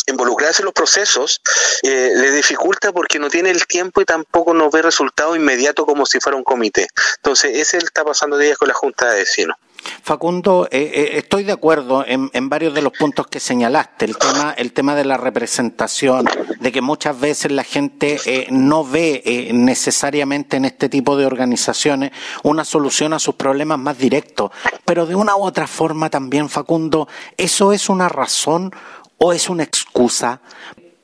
involucrarse 0.07 0.61
en 0.61 0.65
los 0.65 0.73
procesos 0.73 1.41
eh, 1.83 2.11
le 2.15 2.31
dificulta 2.31 2.91
porque 2.91 3.19
no 3.19 3.29
tiene 3.29 3.49
el 3.49 3.65
tiempo 3.65 4.01
y 4.01 4.05
tampoco 4.05 4.53
no 4.53 4.69
ve 4.69 4.81
resultado 4.81 5.35
inmediato 5.35 5.85
como 5.85 6.05
si 6.05 6.19
fuera 6.19 6.37
un 6.37 6.43
comité. 6.43 6.87
Entonces, 7.17 7.57
ese 7.57 7.77
está 7.77 8.03
pasando 8.03 8.37
días 8.37 8.57
con 8.57 8.67
la 8.67 8.73
Junta 8.73 9.11
de 9.11 9.19
Vecinos. 9.19 9.57
Facundo, 10.03 10.67
eh, 10.71 10.91
eh, 10.93 11.09
estoy 11.17 11.43
de 11.43 11.51
acuerdo 11.51 12.03
en, 12.05 12.49
varios 12.49 12.73
de 12.73 12.81
los 12.81 12.93
puntos 12.93 13.27
que 13.27 13.39
señalaste. 13.39 14.05
El 14.05 14.17
tema, 14.17 14.53
el 14.57 14.73
tema 14.73 14.95
de 14.95 15.05
la 15.05 15.17
representación, 15.17 16.27
de 16.59 16.71
que 16.71 16.81
muchas 16.81 17.19
veces 17.19 17.51
la 17.51 17.63
gente 17.63 18.19
eh, 18.25 18.47
no 18.49 18.83
ve 18.83 19.49
necesariamente 19.53 20.57
en 20.57 20.65
este 20.65 20.89
tipo 20.89 21.15
de 21.17 21.25
organizaciones 21.25 22.11
una 22.43 22.65
solución 22.65 23.13
a 23.13 23.19
sus 23.19 23.35
problemas 23.35 23.79
más 23.79 23.97
directos. 23.97 24.51
Pero 24.85 25.05
de 25.05 25.15
una 25.15 25.35
u 25.35 25.43
otra 25.43 25.67
forma 25.67 26.09
también, 26.09 26.49
Facundo, 26.49 27.07
¿eso 27.37 27.73
es 27.73 27.89
una 27.89 28.09
razón 28.09 28.71
o 29.17 29.33
es 29.33 29.49
una 29.49 29.63
excusa 29.63 30.41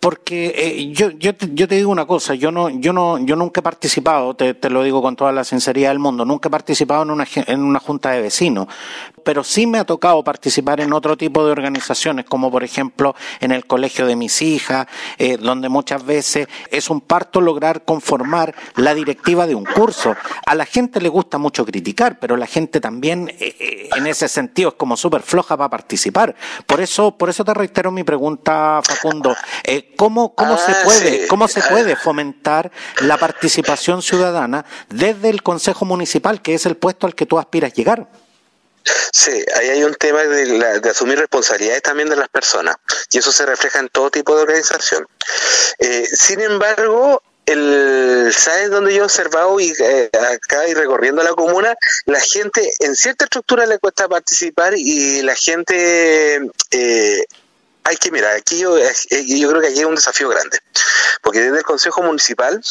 porque 0.07 0.53
eh, 0.55 0.89
yo, 0.93 1.09
yo, 1.09 1.35
te, 1.35 1.75
digo 1.75 1.91
una 1.91 2.07
cosa, 2.07 2.33
yo 2.33 2.49
no, 2.49 2.69
yo 2.69 2.93
no, 2.93 3.19
yo 3.19 3.35
nunca 3.35 3.59
he 3.59 3.61
participado, 3.61 4.35
te, 4.35 4.53
te, 4.53 4.69
lo 4.69 4.81
digo 4.81 5.01
con 5.01 5.17
toda 5.17 5.33
la 5.33 5.43
sinceridad 5.43 5.89
del 5.89 5.99
mundo, 5.99 6.23
nunca 6.23 6.47
he 6.47 6.49
participado 6.49 7.03
en 7.03 7.11
una, 7.11 7.27
en 7.35 7.61
una 7.61 7.81
junta 7.81 8.11
de 8.11 8.21
vecinos, 8.21 8.67
pero 9.27 9.43
sí 9.43 9.67
me 9.67 9.77
ha 9.77 9.83
tocado 9.83 10.23
participar 10.23 10.79
en 10.79 10.93
otro 10.93 11.17
tipo 11.17 11.45
de 11.45 11.51
organizaciones, 11.51 12.23
como 12.23 12.49
por 12.49 12.63
ejemplo 12.63 13.13
en 13.41 13.51
el 13.51 13.65
colegio 13.65 14.05
de 14.05 14.15
mis 14.15 14.41
hijas, 14.41 14.87
eh, 15.17 15.35
donde 15.35 15.67
muchas 15.67 16.05
veces 16.05 16.47
es 16.71 16.89
un 16.89 17.01
parto 17.01 17.41
lograr 17.41 17.83
conformar 17.83 18.55
la 18.77 18.95
directiva 18.95 19.45
de 19.45 19.53
un 19.53 19.65
curso. 19.65 20.15
A 20.45 20.55
la 20.55 20.65
gente 20.65 21.01
le 21.01 21.09
gusta 21.09 21.37
mucho 21.37 21.65
criticar, 21.65 22.19
pero 22.19 22.37
la 22.37 22.47
gente 22.47 22.79
también 22.79 23.27
eh, 23.27 23.53
eh, 23.59 23.89
en 23.97 24.07
ese 24.07 24.29
sentido 24.29 24.69
es 24.69 24.75
como 24.75 24.95
súper 24.95 25.23
floja 25.23 25.57
para 25.57 25.71
participar. 25.71 26.33
Por 26.65 26.79
eso, 26.79 27.11
por 27.17 27.29
eso 27.29 27.43
te 27.43 27.53
reitero 27.53 27.91
mi 27.91 28.05
pregunta, 28.05 28.79
Facundo. 28.81 29.35
¿Cómo, 29.97 30.35
cómo 30.35 30.55
se 30.57 30.71
ah, 30.71 30.81
puede, 30.85 31.27
cómo 31.27 31.49
se 31.49 31.61
puede 31.63 31.97
fomentar 31.97 32.71
la 33.01 33.17
participación 33.17 34.01
ciudadana 34.01 34.63
desde 34.87 35.29
el 35.29 35.43
Consejo 35.43 35.83
Municipal, 35.83 36.41
que 36.41 36.53
es 36.53 36.65
el 36.65 36.77
puesto 36.77 37.05
al 37.05 37.13
que 37.13 37.25
tú 37.25 37.37
aspiras 37.37 37.73
llegar? 37.73 38.07
Sí, 39.11 39.43
ahí 39.55 39.69
hay 39.69 39.83
un 39.83 39.95
tema 39.95 40.23
de, 40.23 40.89
asumir 40.89 41.19
responsabilidades 41.19 41.81
también 41.81 42.09
de 42.09 42.15
las 42.15 42.29
personas 42.29 42.75
y 43.11 43.17
eso 43.17 43.31
se 43.31 43.45
refleja 43.45 43.79
en 43.79 43.89
todo 43.89 44.09
tipo 44.09 44.35
de 44.35 44.43
organización. 44.43 45.07
Eh, 45.79 46.07
sin 46.11 46.41
embargo, 46.41 47.21
el, 47.45 48.33
¿sabes 48.35 48.69
dónde 48.69 48.93
yo 48.93 49.01
he 49.01 49.05
observado 49.05 49.59
y 49.59 49.73
eh, 49.79 50.09
acá 50.13 50.67
y 50.67 50.73
recorriendo 50.73 51.23
la 51.23 51.33
comuna? 51.33 51.75
La 52.05 52.19
gente 52.19 52.71
en 52.79 52.95
cierta 52.95 53.25
estructura 53.25 53.65
le 53.65 53.79
cuesta 53.79 54.07
participar 54.07 54.73
y 54.75 55.21
la 55.21 55.35
gente... 55.35 56.49
Eh, 56.71 57.25
hay 57.83 57.95
que 57.95 58.11
mirar, 58.11 58.35
aquí 58.35 58.59
yo, 58.59 58.77
yo 58.77 59.49
creo 59.49 59.61
que 59.61 59.67
aquí 59.67 59.79
hay 59.79 59.85
un 59.85 59.95
desafío 59.95 60.27
grande, 60.27 60.59
porque 61.21 61.39
desde 61.39 61.59
el 61.59 61.63
Consejo 61.63 62.03
Municipal 62.03 62.61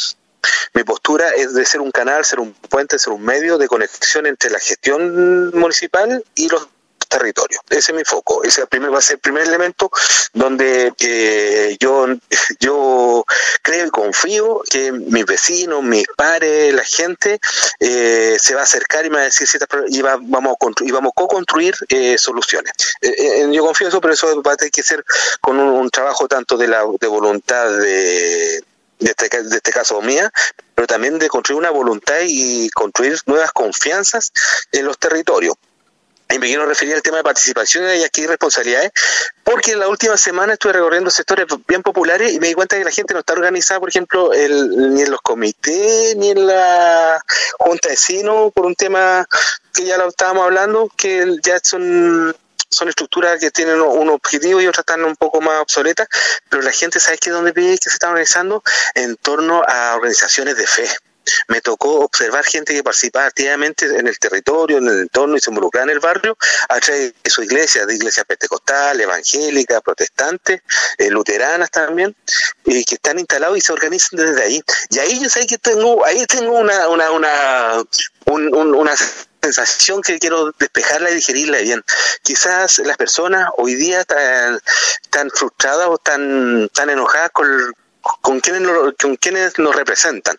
mi 0.75 0.85
postura 0.85 1.31
es 1.31 1.55
de 1.55 1.65
ser 1.65 1.81
un 1.81 1.91
canal, 1.91 2.25
ser 2.25 2.41
un 2.41 2.53
puente, 2.53 2.99
ser 2.99 3.13
un 3.13 3.25
medio 3.25 3.59
de 3.59 3.69
conexión 3.69 4.27
entre 4.27 4.51
la 4.51 4.59
gestión 4.59 5.51
municipal 5.51 6.25
y 6.35 6.49
los 6.49 6.69
territorios. 7.09 7.61
Ese 7.71 7.93
es 7.93 7.97
mi 7.97 8.05
foco. 8.05 8.43
Ese 8.45 8.67
primer, 8.67 8.93
va 8.93 8.99
a 8.99 9.03
ser 9.03 9.15
el 9.15 9.21
primer 9.21 9.45
elemento 9.45 9.91
donde 10.33 10.93
eh, 10.99 11.77
yo, 11.81 12.07
yo 12.61 13.25
creo 13.63 13.87
y 13.87 13.91
confío 13.91 14.63
que 14.69 14.93
mis 14.93 15.25
vecinos, 15.25 15.83
mis 15.83 16.07
pares, 16.17 16.75
la 16.75 16.85
gente 16.85 17.39
eh, 17.81 18.37
se 18.41 18.55
va 18.55 18.61
a 18.61 18.65
acercar 18.65 19.07
y 19.07 19.11
me 19.11 19.17
va 19.17 19.23
a 19.23 19.25
decir 19.25 19.47
y 19.89 20.03
vamos 20.03 20.57
a 20.61 20.85
y 20.85 20.91
vamos 20.91 21.11
a 21.11 21.21
co-construir 21.21 21.75
eh, 21.89 22.19
soluciones. 22.19 22.73
yo 23.51 23.65
confío 23.65 23.87
en 23.87 23.89
eso, 23.89 24.01
pero 24.01 24.15
eso 24.15 24.43
va 24.43 24.53
a 24.53 24.57
tener 24.57 24.73
que 24.73 24.83
ser 24.83 25.05
con 25.41 25.59
un, 25.59 25.91
trabajo 25.91 26.27
tanto 26.27 26.57
de 26.57 26.69
la 26.69 26.85
de 27.01 27.07
voluntad 27.07 27.71
de 27.71 28.63
de 28.99 29.11
este, 29.11 29.43
de 29.43 29.57
este 29.57 29.73
caso 29.73 30.01
mía, 30.03 30.33
pero 30.75 30.87
también 30.87 31.19
de 31.19 31.29
construir 31.29 31.59
una 31.59 31.71
voluntad 31.71 32.17
y 32.23 32.69
construir 32.71 33.19
nuevas 33.27 33.53
confianzas 33.53 34.33
en 34.73 34.87
los 34.87 34.99
territorios. 34.99 35.57
Y 36.29 36.41
me 36.41 36.49
quiero 36.49 36.67
referir 36.67 36.95
al 36.95 37.03
tema 37.03 37.19
de 37.19 37.23
participación 37.23 37.85
y 37.97 38.03
aquí 38.03 38.27
responsabilidades, 38.27 38.91
porque 39.45 39.73
en 39.73 39.79
la 39.79 39.89
última 39.89 40.17
semana 40.17 40.55
estuve 40.55 40.73
recorriendo 40.73 41.09
sectores 41.09 41.47
bien 41.69 41.83
populares 41.83 42.33
y 42.33 42.41
me 42.41 42.49
di 42.49 42.55
cuenta 42.55 42.77
que 42.77 42.85
la 42.85 42.91
gente 42.91 43.15
no 43.15 43.21
está 43.21 43.33
organizada, 43.33 43.79
por 43.79 43.91
ejemplo, 43.91 44.33
ni 44.35 45.03
en 45.03 45.11
los 45.11 45.21
comités, 45.21 46.17
ni 46.17 46.31
en 46.31 46.47
la 46.49 47.23
junta 47.59 47.89
de 47.89 47.93
vecinos, 47.93 48.53
por 48.53 48.67
un 48.67 48.75
tema 48.75 49.25
que 49.73 49.85
ya 49.85 49.99
lo 49.99 50.09
estábamos 50.09 50.45
hablando, 50.47 50.91
que 50.97 51.37
ya 51.45 51.61
son 51.63 52.35
son 52.71 52.89
estructuras 52.89 53.41
que 53.41 53.51
tienen 53.51 53.81
un 53.81 54.09
objetivo 54.11 54.61
y 54.61 54.67
otras 54.67 54.83
están 54.83 55.05
un 55.05 55.17
poco 55.17 55.41
más 55.41 55.61
obsoletas, 55.61 56.09
pero 56.49 56.63
la 56.63 56.73
gente 56.73 57.01
sabe 57.01 57.19
que 57.19 57.31
dónde 57.31 57.53
ve 57.53 57.79
que 57.81 57.91
se 57.91 57.95
está 57.95 58.09
organizando 58.09 58.63
en 58.95 59.17
torno 59.17 59.63
a 59.67 59.97
organizaciones 59.97 60.57
de 60.57 60.67
fe. 60.67 60.89
Me 61.49 61.61
tocó 61.61 62.01
observar 62.01 62.45
gente 62.45 62.73
que 62.73 62.85
participaba 62.85 63.27
activamente 63.27 63.87
en 63.87 64.07
el 64.07 64.17
territorio, 64.19 64.79
en 64.79 64.87
el 64.87 65.01
entorno 65.01 65.37
y 65.37 65.41
se 65.41 65.51
involucraba 65.51 65.85
en 65.85 65.91
el 65.91 65.99
barrio 65.99 66.37
a 66.69 66.79
través 66.79 67.15
de 67.23 67.31
su 67.31 67.43
iglesia, 67.43 67.85
de 67.85 67.95
iglesias 67.95 68.25
pentecostales, 68.27 69.03
evangélicas, 69.03 69.83
protestantes, 69.83 70.61
eh, 70.99 71.11
luteranas 71.11 71.71
también, 71.71 72.15
y 72.65 72.85
que 72.85 72.95
están 72.95 73.19
instalados 73.19 73.59
y 73.59 73.61
se 73.61 73.73
organizan 73.73 74.21
desde 74.21 74.43
ahí. 74.43 74.63
Y 74.91 74.99
ahí 75.01 75.21
yo 75.21 75.29
sé 75.29 75.47
que 75.47 75.59
tengo, 75.59 76.05
ahí 76.05 76.25
tengo 76.27 76.53
una, 76.53 76.89
una, 76.89 77.11
una, 77.11 77.83
una 78.27 78.97
sensación 79.53 80.03
que 80.03 80.19
quiero 80.19 80.53
despejarla 80.59 81.11
y 81.11 81.15
digerirla 81.15 81.59
bien. 81.59 81.85
Quizás 82.23 82.79
las 82.81 82.97
personas 82.97 83.49
hoy 83.57 83.75
día 83.75 84.01
están, 84.01 85.31
frustradas 85.31 85.87
o 85.89 85.95
están, 85.95 86.69
tan 86.73 86.91
enojadas 86.91 87.31
con, 87.31 87.49
con 88.21 88.41
quienes, 88.41 88.69
con 89.01 89.17
quienes 89.17 89.59
nos 89.59 89.75
representan. 89.75 90.39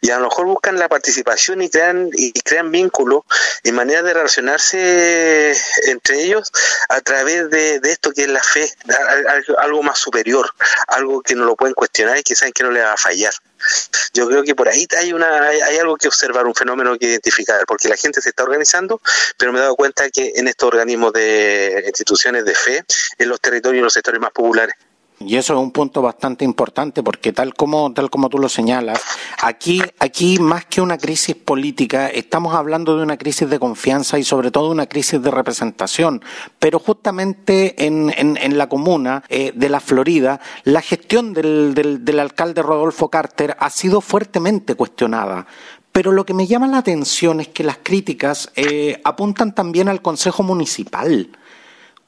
Y 0.00 0.10
a 0.10 0.18
lo 0.18 0.28
mejor 0.28 0.46
buscan 0.46 0.78
la 0.78 0.88
participación 0.88 1.62
y 1.62 1.70
crean, 1.70 2.10
y 2.12 2.32
crean 2.40 2.70
vínculos 2.70 3.22
y 3.62 3.72
maneras 3.72 4.04
de 4.04 4.14
relacionarse 4.14 5.56
entre 5.86 6.22
ellos 6.22 6.50
a 6.88 7.00
través 7.00 7.50
de, 7.50 7.80
esto 7.84 8.12
que 8.12 8.22
es 8.22 8.28
la 8.28 8.42
fe, 8.42 8.70
algo 9.58 9.82
más 9.82 9.98
superior, 9.98 10.50
algo 10.88 11.22
que 11.22 11.34
no 11.34 11.44
lo 11.44 11.56
pueden 11.56 11.74
cuestionar 11.74 12.18
y 12.18 12.22
que 12.22 12.34
saben 12.34 12.52
que 12.52 12.64
no 12.64 12.70
le 12.70 12.82
va 12.82 12.92
a 12.92 12.96
fallar. 12.96 13.32
Yo 14.14 14.28
creo 14.28 14.42
que 14.42 14.54
por 14.54 14.68
ahí 14.68 14.86
hay 14.98 15.12
una 15.12 15.42
hay, 15.48 15.78
algo 15.78 15.96
que 15.96 16.08
observar, 16.08 16.46
un 16.46 16.54
fenómeno 16.54 16.98
que 16.98 17.06
identificar, 17.06 17.64
porque 17.66 17.88
la 17.88 17.96
gente 17.96 18.20
se 18.20 18.30
está 18.30 18.42
organizando, 18.42 19.00
pero 19.36 19.52
me 19.52 19.58
he 19.58 19.62
dado 19.62 19.76
cuenta 19.76 20.10
que 20.10 20.32
en 20.34 20.48
estos 20.48 20.68
organismos 20.68 21.12
de 21.12 21.84
instituciones 21.86 22.44
de 22.44 22.54
fe, 22.54 22.84
en 23.18 23.28
los 23.28 23.40
territorios 23.40 23.80
y 23.80 23.84
los 23.84 23.92
sectores 23.92 24.20
más 24.20 24.32
populares, 24.32 24.74
y 25.26 25.36
eso 25.36 25.54
es 25.54 25.58
un 25.58 25.70
punto 25.70 26.02
bastante 26.02 26.44
importante 26.44 27.02
porque 27.02 27.32
tal 27.32 27.54
como, 27.54 27.92
tal 27.92 28.10
como 28.10 28.28
tú 28.28 28.38
lo 28.38 28.48
señalas, 28.48 29.02
aquí, 29.40 29.82
aquí 29.98 30.38
más 30.38 30.66
que 30.66 30.80
una 30.80 30.98
crisis 30.98 31.36
política, 31.36 32.08
estamos 32.08 32.54
hablando 32.54 32.96
de 32.96 33.02
una 33.02 33.16
crisis 33.16 33.48
de 33.48 33.58
confianza 33.58 34.18
y 34.18 34.24
sobre 34.24 34.50
todo 34.50 34.70
una 34.70 34.86
crisis 34.86 35.22
de 35.22 35.30
representación. 35.30 36.22
Pero 36.58 36.78
justamente 36.78 37.86
en, 37.86 38.12
en, 38.16 38.58
la 38.58 38.68
comuna 38.68 39.24
eh, 39.28 39.52
de 39.54 39.68
la 39.68 39.80
Florida, 39.80 40.40
la 40.64 40.82
gestión 40.82 41.32
del, 41.32 41.74
del, 41.74 42.04
del 42.04 42.20
alcalde 42.20 42.62
Rodolfo 42.62 43.08
Carter 43.08 43.56
ha 43.58 43.70
sido 43.70 44.00
fuertemente 44.00 44.74
cuestionada. 44.74 45.46
Pero 45.92 46.10
lo 46.10 46.24
que 46.24 46.32
me 46.32 46.46
llama 46.46 46.66
la 46.66 46.78
atención 46.78 47.40
es 47.40 47.48
que 47.48 47.64
las 47.64 47.78
críticas 47.82 48.50
eh, 48.56 49.00
apuntan 49.04 49.54
también 49.54 49.88
al 49.88 50.00
Consejo 50.00 50.42
Municipal. 50.42 51.28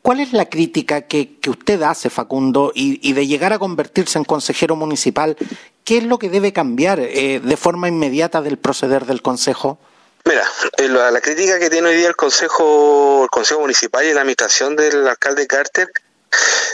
¿Cuál 0.05 0.21
es 0.21 0.35
la 0.35 0.51
crítica 0.51 1.01
que, 1.01 1.39
usted 1.49 1.81
hace, 1.81 2.11
Facundo, 2.11 2.73
y, 2.75 3.15
de 3.15 3.27
llegar 3.27 3.55
a 3.55 3.59
convertirse 3.59 4.19
en 4.19 4.27
consejero 4.27 4.77
municipal? 4.77 5.35
¿Qué 5.83 5.97
es 5.97 6.05
lo 6.05 6.19
que 6.19 6.29
debe 6.29 6.53
cambiar 6.53 7.01
eh, 7.01 7.41
de 7.43 7.57
forma 7.57 7.89
inmediata 7.89 8.43
del 8.43 8.59
proceder 8.59 9.07
del 9.07 9.23
Consejo? 9.23 9.79
Mira, 10.27 10.45
eh, 10.77 10.89
la, 10.89 11.11
la, 11.11 11.23
crítica 11.23 11.59
que 11.59 11.71
tiene 11.71 11.89
hoy 11.89 11.97
día 11.97 12.09
el 12.09 12.17
Consejo, 12.17 13.23
el 13.25 13.31
Consejo 13.31 13.63
Municipal 13.63 14.05
y 14.05 14.13
la 14.13 14.21
administración 14.21 14.77
del 14.77 15.09
alcalde 15.09 15.47
Carter 15.47 15.89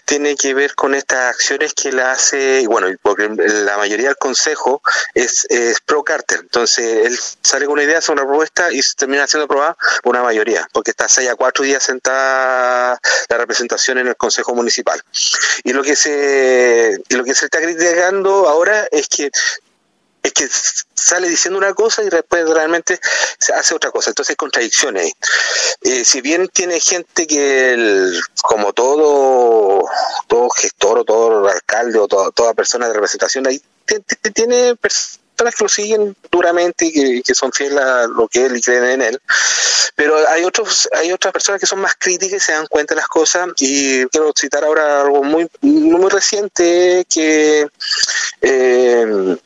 tiene 0.05 0.37
que 0.37 0.55
ver 0.55 0.75
con 0.75 0.95
estas 0.95 1.35
acciones 1.35 1.73
que 1.75 1.93
la 1.93 2.13
hace, 2.13 2.67
bueno, 2.67 2.89
porque 3.03 3.29
la 3.29 3.77
mayoría 3.77 4.09
del 4.09 4.17
consejo 4.17 4.83
es, 5.15 5.47
pro 5.87 6.03
Carter, 6.03 6.41
entonces 6.41 7.07
él 7.07 7.19
sale 7.43 7.67
con 7.67 7.75
una 7.75 7.85
idea, 7.85 7.99
hace 7.99 8.13
una 8.13 8.23
propuesta 8.23 8.73
y 8.73 8.81
termina 8.97 9.27
siendo 9.27 9.45
aprobada 9.45 9.77
por 10.03 10.15
una 10.15 10.23
mayoría, 10.23 10.69
porque 10.73 10.91
está 10.91 11.09
seis 11.09 11.29
a 11.29 11.37
cuatro 11.37 11.65
días 11.65 11.83
sentada 11.83 13.01
la 13.29 13.39
representación 13.39 13.99
en 13.99 14.09
el 14.09 14.17
consejo 14.17 14.55
municipal. 14.55 15.01
Y 15.65 15.73
lo 15.73 15.83
que 15.83 15.97
se, 15.97 16.99
y 17.09 17.15
lo 17.15 17.25
que 17.25 17.35
se 17.35 17.45
está 17.47 17.61
criticando 17.61 18.49
ahora 18.49 18.87
es 18.91 19.09
que 19.09 19.31
es 20.23 20.33
que 20.33 20.49
sale 20.95 21.29
diciendo 21.29 21.59
una 21.59 21.75
cosa 21.75 22.03
y 22.03 22.09
después 22.09 22.49
realmente 22.49 23.01
se 23.39 23.53
hace 23.53 23.75
otra 23.75 23.91
cosa. 23.91 24.11
Entonces 24.11 24.31
hay 24.31 24.37
contradicciones 24.37 25.05
ahí. 25.05 25.13
Eh, 25.83 26.05
si 26.05 26.21
bien 26.21 26.49
tiene 26.49 26.79
gente 26.81 27.27
que, 27.27 28.13
como 28.43 28.73
todo, 28.73 29.85
todo 30.27 30.51
gestor 30.51 30.99
o 30.99 31.05
todo 31.05 31.49
alcalde 31.49 31.99
o 31.99 32.07
toda 32.07 32.55
persona 32.55 32.87
de 32.89 32.95
representación, 32.95 33.47
ahí 33.47 33.63
tiene 34.35 34.77
personas 34.77 35.55
que 35.57 35.65
lo 35.65 35.69
siguen 35.69 36.17
duramente 36.31 36.85
y 36.87 37.23
que, 37.23 37.35
son 37.35 37.53
fieles 37.53 37.81
a 37.81 38.07
lo 38.07 38.29
que 38.29 38.45
él 38.45 38.57
y 38.57 38.61
creen 38.61 38.85
en 38.85 39.03
él. 39.03 39.21
Pero 39.97 40.17
hay 40.29 40.45
otros, 40.45 40.89
hay 40.93 41.13
otras 41.13 41.33
personas 41.33 41.61
que 41.61 41.67
son 41.67 41.81
más 41.81 41.95
críticas 41.99 42.43
y 42.43 42.45
se 42.45 42.53
dan 42.53 42.67
cuenta 42.67 42.95
de 42.95 43.01
las 43.01 43.09
cosas. 43.09 43.49
Y 43.59 44.05
quiero 44.07 44.33
citar 44.39 44.65
ahora 44.65 45.01
algo 45.01 45.23
muy, 45.23 45.49
muy 45.63 46.11
reciente 46.11 47.07
que 47.09 47.67
eh, 48.43 49.03
el 49.03 49.41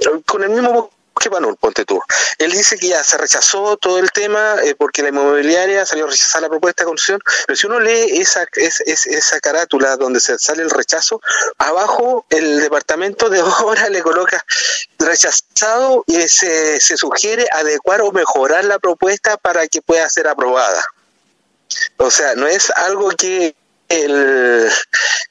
mismo 1.25 1.31
que 1.31 1.31
Panul, 1.31 1.57
ponte 1.57 1.85
tú. 1.85 2.01
Él 2.39 2.53
dice 2.53 2.79
que 2.79 2.89
ya 2.89 3.03
se 3.03 3.17
rechazó 3.19 3.77
todo 3.77 3.99
el 3.99 4.11
tema 4.11 4.57
eh, 4.63 4.75
porque 4.75 5.03
la 5.03 5.09
inmobiliaria 5.09 5.87
salió 5.87 6.07
a 6.07 6.11
rechazar 6.11 6.43
la 6.43 6.49
propuesta 6.49 6.85
de 6.85 6.89
construcción, 6.89 7.21
pero 7.47 7.57
si 7.57 7.67
uno 7.67 7.81
lee 7.81 8.21
esa, 8.21 8.47
esa 8.55 9.41
carátula 9.41 9.97
donde 9.97 10.21
se 10.21 10.39
sale 10.39 10.63
el 10.63 10.71
rechazo, 10.71 11.21
abajo 11.59 12.27
el 12.31 12.61
departamento 12.61 13.29
de 13.29 13.43
obra 13.63 13.89
le 13.89 14.03
coloca 14.03 14.45
rechazado 14.99 16.05
y 16.07 16.29
se, 16.29 16.81
se 16.81 16.97
sugiere 16.97 17.47
adecuar 17.53 18.03
o 18.03 18.13
mejorar 18.13 18.65
la 18.65 18.79
propuesta 18.79 19.37
para 19.37 19.67
que 19.67 19.83
pueda 19.83 20.09
ser 20.09 20.29
aprobada. 20.29 20.83
O 21.97 22.11
sea, 22.11 22.35
no 22.35 22.47
es 22.47 22.71
algo 22.71 23.11
que 23.11 23.55
el, 23.95 24.71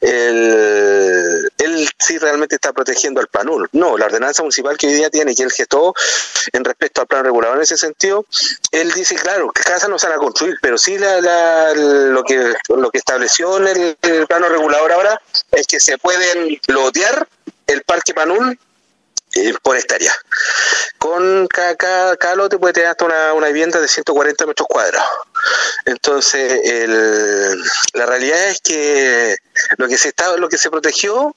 el, 0.02 1.52
él 1.58 1.90
sí 2.00 2.18
realmente 2.18 2.56
está 2.56 2.74
protegiendo 2.74 3.22
al 3.22 3.28
PANUL. 3.28 3.70
No, 3.74 3.98
la 3.98 4.06
ordenanza 4.06 4.44
municipal 4.44 4.78
que 4.78 4.88
hoy 4.88 4.94
día 4.94 5.10
tiene, 5.10 5.36
que 5.36 5.44
él 5.44 5.52
gestó 5.52 5.94
en 6.52 6.64
respecto 6.64 7.02
al 7.02 7.08
plan 7.08 7.26
regulador 7.26 7.58
en 7.58 7.64
ese 7.64 7.78
sentido, 7.78 8.26
él 8.72 8.92
dice, 8.92 9.16
claro, 9.16 9.52
que 9.52 9.64
casas 9.64 9.90
no 9.90 10.00
se 10.00 10.08
van 10.08 10.18
a 10.18 10.20
construir, 10.20 10.56
pero 10.62 10.78
sí 10.78 10.98
la, 10.98 11.74
lo, 11.74 12.24
que, 12.24 12.54
lo 12.70 12.92
que 12.92 12.98
estableció 12.98 13.58
en 13.58 13.68
el, 13.68 13.98
el 14.02 14.28
plano 14.28 14.50
regulador 14.50 14.92
ahora 14.92 15.22
es 15.52 15.68
que 15.68 15.80
se 15.80 15.98
pueden 15.98 16.60
lotear 16.68 17.28
el 17.68 17.84
parque 17.84 18.14
PANUL 18.14 18.58
eh, 19.36 19.54
por 19.62 19.78
hectárea. 19.78 20.14
Con 20.98 21.48
cada, 21.48 22.16
cada, 22.18 22.36
lote 22.36 22.58
puede 22.58 22.74
tener 22.74 22.90
hasta 22.90 23.06
una, 23.06 23.34
una, 23.34 23.48
vivienda 23.48 23.80
de 23.80 23.88
140 23.88 24.46
metros 24.46 24.68
cuadrados. 24.68 25.10
Entonces, 25.86 26.62
el, 26.64 27.62
la 27.94 28.06
realidad 28.06 28.50
es 28.50 28.62
que 28.62 29.36
lo 29.78 29.88
que 29.88 29.98
se 29.98 30.10
está, 30.10 30.38
lo 30.38 30.50
que 30.50 30.58
se 30.58 30.70
protegió 30.70 31.36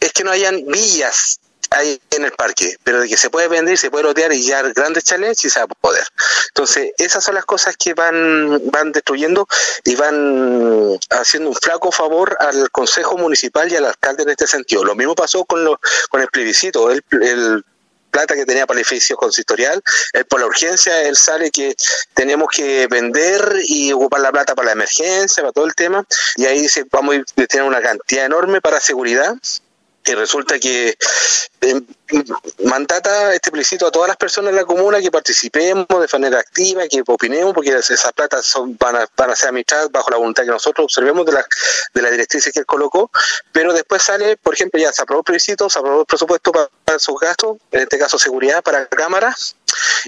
es 0.00 0.12
que 0.12 0.24
no 0.24 0.30
hayan 0.30 0.64
villas 0.66 1.40
en 1.84 2.24
el 2.24 2.32
parque, 2.32 2.76
pero 2.84 3.00
de 3.00 3.08
que 3.08 3.16
se 3.16 3.30
puede 3.30 3.48
vender, 3.48 3.78
se 3.78 3.90
puede 3.90 4.04
lotear 4.04 4.32
y 4.32 4.42
ya 4.44 4.62
grandes 4.62 5.04
chalets 5.04 5.44
y 5.44 5.50
se 5.50 5.58
va 5.58 5.64
a 5.64 5.68
poder. 5.68 6.06
Entonces, 6.48 6.92
esas 6.98 7.24
son 7.24 7.34
las 7.34 7.44
cosas 7.44 7.76
que 7.76 7.94
van, 7.94 8.60
van 8.70 8.92
destruyendo 8.92 9.46
y 9.84 9.94
van 9.94 10.98
haciendo 11.10 11.50
un 11.50 11.56
flaco 11.56 11.92
favor 11.92 12.36
al 12.40 12.70
Consejo 12.70 13.16
Municipal 13.16 13.70
y 13.70 13.76
al 13.76 13.84
alcalde 13.84 14.22
en 14.24 14.30
este 14.30 14.46
sentido. 14.46 14.84
Lo 14.84 14.94
mismo 14.94 15.14
pasó 15.14 15.44
con, 15.44 15.64
lo, 15.64 15.80
con 16.10 16.20
el 16.20 16.28
plebiscito. 16.28 16.90
El, 16.90 17.02
el 17.22 17.64
plata 18.10 18.34
que 18.34 18.46
tenía 18.46 18.66
para 18.66 18.80
el 18.80 18.84
edificio 18.84 19.16
consistorial, 19.16 19.82
él 20.12 20.24
por 20.24 20.40
la 20.40 20.46
urgencia, 20.46 21.02
él 21.02 21.16
sale 21.16 21.50
que 21.50 21.76
tenemos 22.14 22.48
que 22.50 22.86
vender 22.88 23.60
y 23.64 23.92
ocupar 23.92 24.20
la 24.20 24.32
plata 24.32 24.54
para 24.54 24.66
la 24.66 24.72
emergencia, 24.72 25.42
para 25.42 25.52
todo 25.52 25.66
el 25.66 25.74
tema, 25.74 26.04
y 26.36 26.46
ahí 26.46 26.60
dice, 26.60 26.84
vamos 26.90 27.16
a 27.16 27.46
tener 27.46 27.66
una 27.66 27.80
cantidad 27.80 28.24
enorme 28.24 28.60
para 28.60 28.80
seguridad, 28.80 29.36
y 30.04 30.14
resulta 30.14 30.58
que 30.58 30.96
eh, 31.60 31.82
mandata 32.64 33.34
este 33.34 33.50
plebiscito 33.50 33.86
a 33.86 33.90
todas 33.90 34.08
las 34.08 34.16
personas 34.16 34.52
de 34.52 34.60
la 34.60 34.64
comuna 34.64 35.00
que 35.00 35.10
participemos 35.10 35.86
de 35.88 36.08
manera 36.12 36.40
activa, 36.40 36.88
que 36.88 37.02
opinemos, 37.06 37.52
porque 37.52 37.76
esas 37.76 38.12
platas 38.12 38.46
son, 38.46 38.76
van, 38.78 38.96
a, 38.96 39.08
van 39.16 39.30
a 39.30 39.36
ser 39.36 39.48
administradas 39.48 39.90
bajo 39.90 40.10
la 40.10 40.16
voluntad 40.16 40.44
que 40.44 40.50
nosotros 40.50 40.84
observemos 40.84 41.26
de, 41.26 41.32
la, 41.32 41.46
de 41.94 42.02
las 42.02 42.10
directrices 42.12 42.52
que 42.52 42.60
él 42.60 42.66
colocó, 42.66 43.10
pero 43.52 43.72
después 43.72 44.02
sale, 44.02 44.36
por 44.36 44.54
ejemplo, 44.54 44.80
ya 44.80 44.92
se 44.92 45.02
aprobó 45.02 45.20
el 45.20 45.24
plebiscito, 45.24 45.68
se 45.68 45.78
aprobó 45.78 46.00
el 46.00 46.06
presupuesto 46.06 46.52
para, 46.52 46.70
para 46.84 46.98
sus 46.98 47.18
gastos, 47.20 47.58
en 47.72 47.82
este 47.82 47.98
caso 47.98 48.18
seguridad 48.18 48.62
para 48.62 48.86
cámaras, 48.86 49.56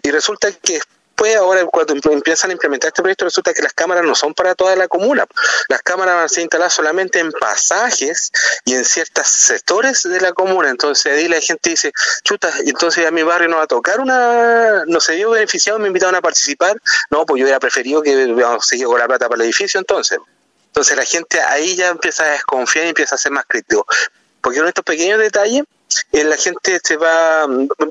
y 0.02 0.10
resulta 0.10 0.50
que 0.52 0.80
después, 1.20 1.36
ahora 1.36 1.66
cuando 1.66 1.94
empiezan 2.12 2.50
a 2.50 2.52
implementar 2.54 2.88
este 2.88 3.02
proyecto, 3.02 3.26
resulta 3.26 3.52
que 3.52 3.62
las 3.62 3.74
cámaras 3.74 4.04
no 4.04 4.14
son 4.14 4.32
para 4.32 4.54
toda 4.54 4.74
la 4.76 4.88
comuna. 4.88 5.26
Las 5.68 5.82
cámaras 5.82 6.14
van 6.14 6.24
a 6.24 6.28
ser 6.28 6.42
instaladas 6.42 6.72
solamente 6.72 7.18
en 7.18 7.30
pasajes 7.32 8.32
y 8.64 8.74
en 8.74 8.84
ciertos 8.84 9.26
sectores 9.26 10.02
de 10.02 10.20
la 10.20 10.32
comuna. 10.32 10.70
Entonces 10.70 11.12
ahí 11.12 11.28
la 11.28 11.40
gente 11.40 11.70
dice, 11.70 11.92
chuta, 12.24 12.50
entonces 12.64 13.06
a 13.06 13.10
mi 13.10 13.22
barrio 13.22 13.48
no 13.48 13.56
va 13.56 13.64
a 13.64 13.66
tocar 13.66 14.00
una, 14.00 14.84
no 14.86 15.00
se 15.00 15.16
vio 15.16 15.30
beneficiado, 15.30 15.78
me 15.78 15.88
invitaron 15.88 16.14
a 16.14 16.22
participar. 16.22 16.80
No, 17.10 17.26
pues 17.26 17.40
yo 17.40 17.44
hubiera 17.44 17.60
preferido 17.60 18.02
que 18.02 18.34
seguir 18.62 18.86
con 18.86 18.98
la 18.98 19.06
plata 19.06 19.28
para 19.28 19.42
el 19.42 19.46
edificio 19.48 19.78
entonces. 19.78 20.18
Entonces 20.68 20.96
la 20.96 21.04
gente 21.04 21.40
ahí 21.40 21.76
ya 21.76 21.88
empieza 21.88 22.24
a 22.24 22.30
desconfiar 22.30 22.86
y 22.86 22.88
empieza 22.90 23.16
a 23.16 23.18
ser 23.18 23.32
más 23.32 23.44
crítico. 23.46 23.86
Porque 24.40 24.58
con 24.58 24.68
estos 24.68 24.84
pequeños 24.84 25.18
detalles, 25.18 25.64
eh, 26.12 26.24
la 26.24 26.36
gente 26.36 26.80
se 26.82 26.96
va, 26.96 27.44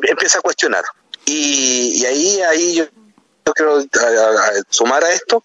empieza 0.04 0.39
a 0.39 0.42
cuestionar. 0.42 0.84
Y, 1.26 2.02
y 2.02 2.06
ahí, 2.06 2.42
ahí 2.42 2.76
yo 2.76 2.86
yo 3.45 3.54
quiero 3.54 3.84
sumar 4.69 5.04
a 5.04 5.12
esto 5.12 5.43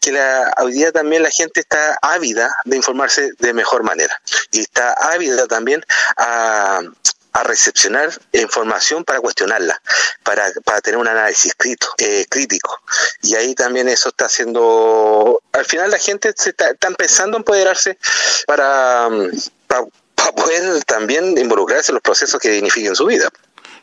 que 0.00 0.12
la, 0.12 0.54
hoy 0.58 0.72
día 0.72 0.92
también 0.92 1.22
la 1.22 1.30
gente 1.30 1.60
está 1.60 1.98
ávida 2.02 2.54
de 2.64 2.76
informarse 2.76 3.32
de 3.38 3.52
mejor 3.52 3.82
manera 3.82 4.20
y 4.50 4.60
está 4.60 4.92
ávida 4.92 5.46
también 5.46 5.84
a, 6.16 6.80
recepcionar 7.42 8.10
información 8.32 9.02
para 9.02 9.20
cuestionarla, 9.20 9.82
para, 10.22 10.52
para 10.64 10.80
tener 10.80 10.98
un 10.98 11.08
análisis 11.08 11.52
eh, 11.98 12.26
crítico. 12.28 12.80
Y 13.22 13.34
ahí 13.34 13.56
también 13.56 13.88
eso 13.88 14.10
está 14.10 14.26
haciendo, 14.26 15.42
al 15.50 15.64
final 15.64 15.90
la 15.90 15.98
gente 15.98 16.32
se 16.36 16.50
está, 16.50 16.76
empezando 16.86 17.36
a 17.36 17.40
empoderarse 17.40 17.98
para, 18.46 19.08
para, 19.66 19.84
para 20.14 20.32
poder 20.32 20.84
también 20.84 21.36
involucrarse 21.36 21.90
en 21.90 21.94
los 21.94 22.02
procesos 22.02 22.40
que 22.40 22.50
dignifiquen 22.50 22.94
su 22.94 23.06
vida. 23.06 23.28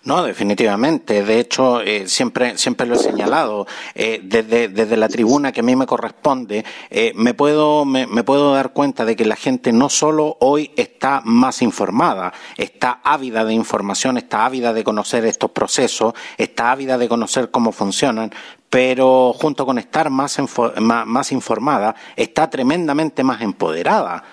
No, 0.03 0.23
definitivamente. 0.23 1.23
De 1.23 1.39
hecho, 1.39 1.79
eh, 1.81 2.07
siempre, 2.07 2.57
siempre 2.57 2.87
lo 2.87 2.95
he 2.95 2.97
señalado. 2.97 3.67
Eh, 3.93 4.19
desde, 4.23 4.67
desde 4.67 4.97
la 4.97 5.07
tribuna 5.07 5.51
que 5.51 5.59
a 5.59 5.63
mí 5.63 5.75
me 5.75 5.85
corresponde, 5.85 6.65
eh, 6.89 7.11
me, 7.15 7.35
puedo, 7.35 7.85
me, 7.85 8.07
me, 8.07 8.23
puedo 8.23 8.55
dar 8.55 8.73
cuenta 8.73 9.05
de 9.05 9.15
que 9.15 9.25
la 9.25 9.35
gente 9.35 9.71
no 9.71 9.89
solo 9.89 10.37
hoy 10.39 10.71
está 10.75 11.21
más 11.23 11.61
informada, 11.61 12.33
está 12.57 12.99
ávida 13.03 13.45
de 13.45 13.53
información, 13.53 14.17
está 14.17 14.45
ávida 14.45 14.73
de 14.73 14.83
conocer 14.83 15.23
estos 15.25 15.51
procesos, 15.51 16.15
está 16.35 16.71
ávida 16.71 16.97
de 16.97 17.07
conocer 17.07 17.51
cómo 17.51 17.71
funcionan, 17.71 18.33
pero 18.71 19.33
junto 19.33 19.67
con 19.67 19.77
estar 19.77 20.09
más, 20.09 20.39
más, 20.79 21.05
más 21.05 21.31
informada, 21.31 21.93
está 22.15 22.49
tremendamente 22.49 23.23
más 23.23 23.41
empoderada. 23.41 24.23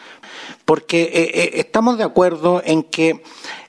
Porque 0.65 1.53
estamos 1.55 1.99
de 1.99 2.05
acuerdo 2.05 2.63
en 2.65 2.83
que 2.85 3.23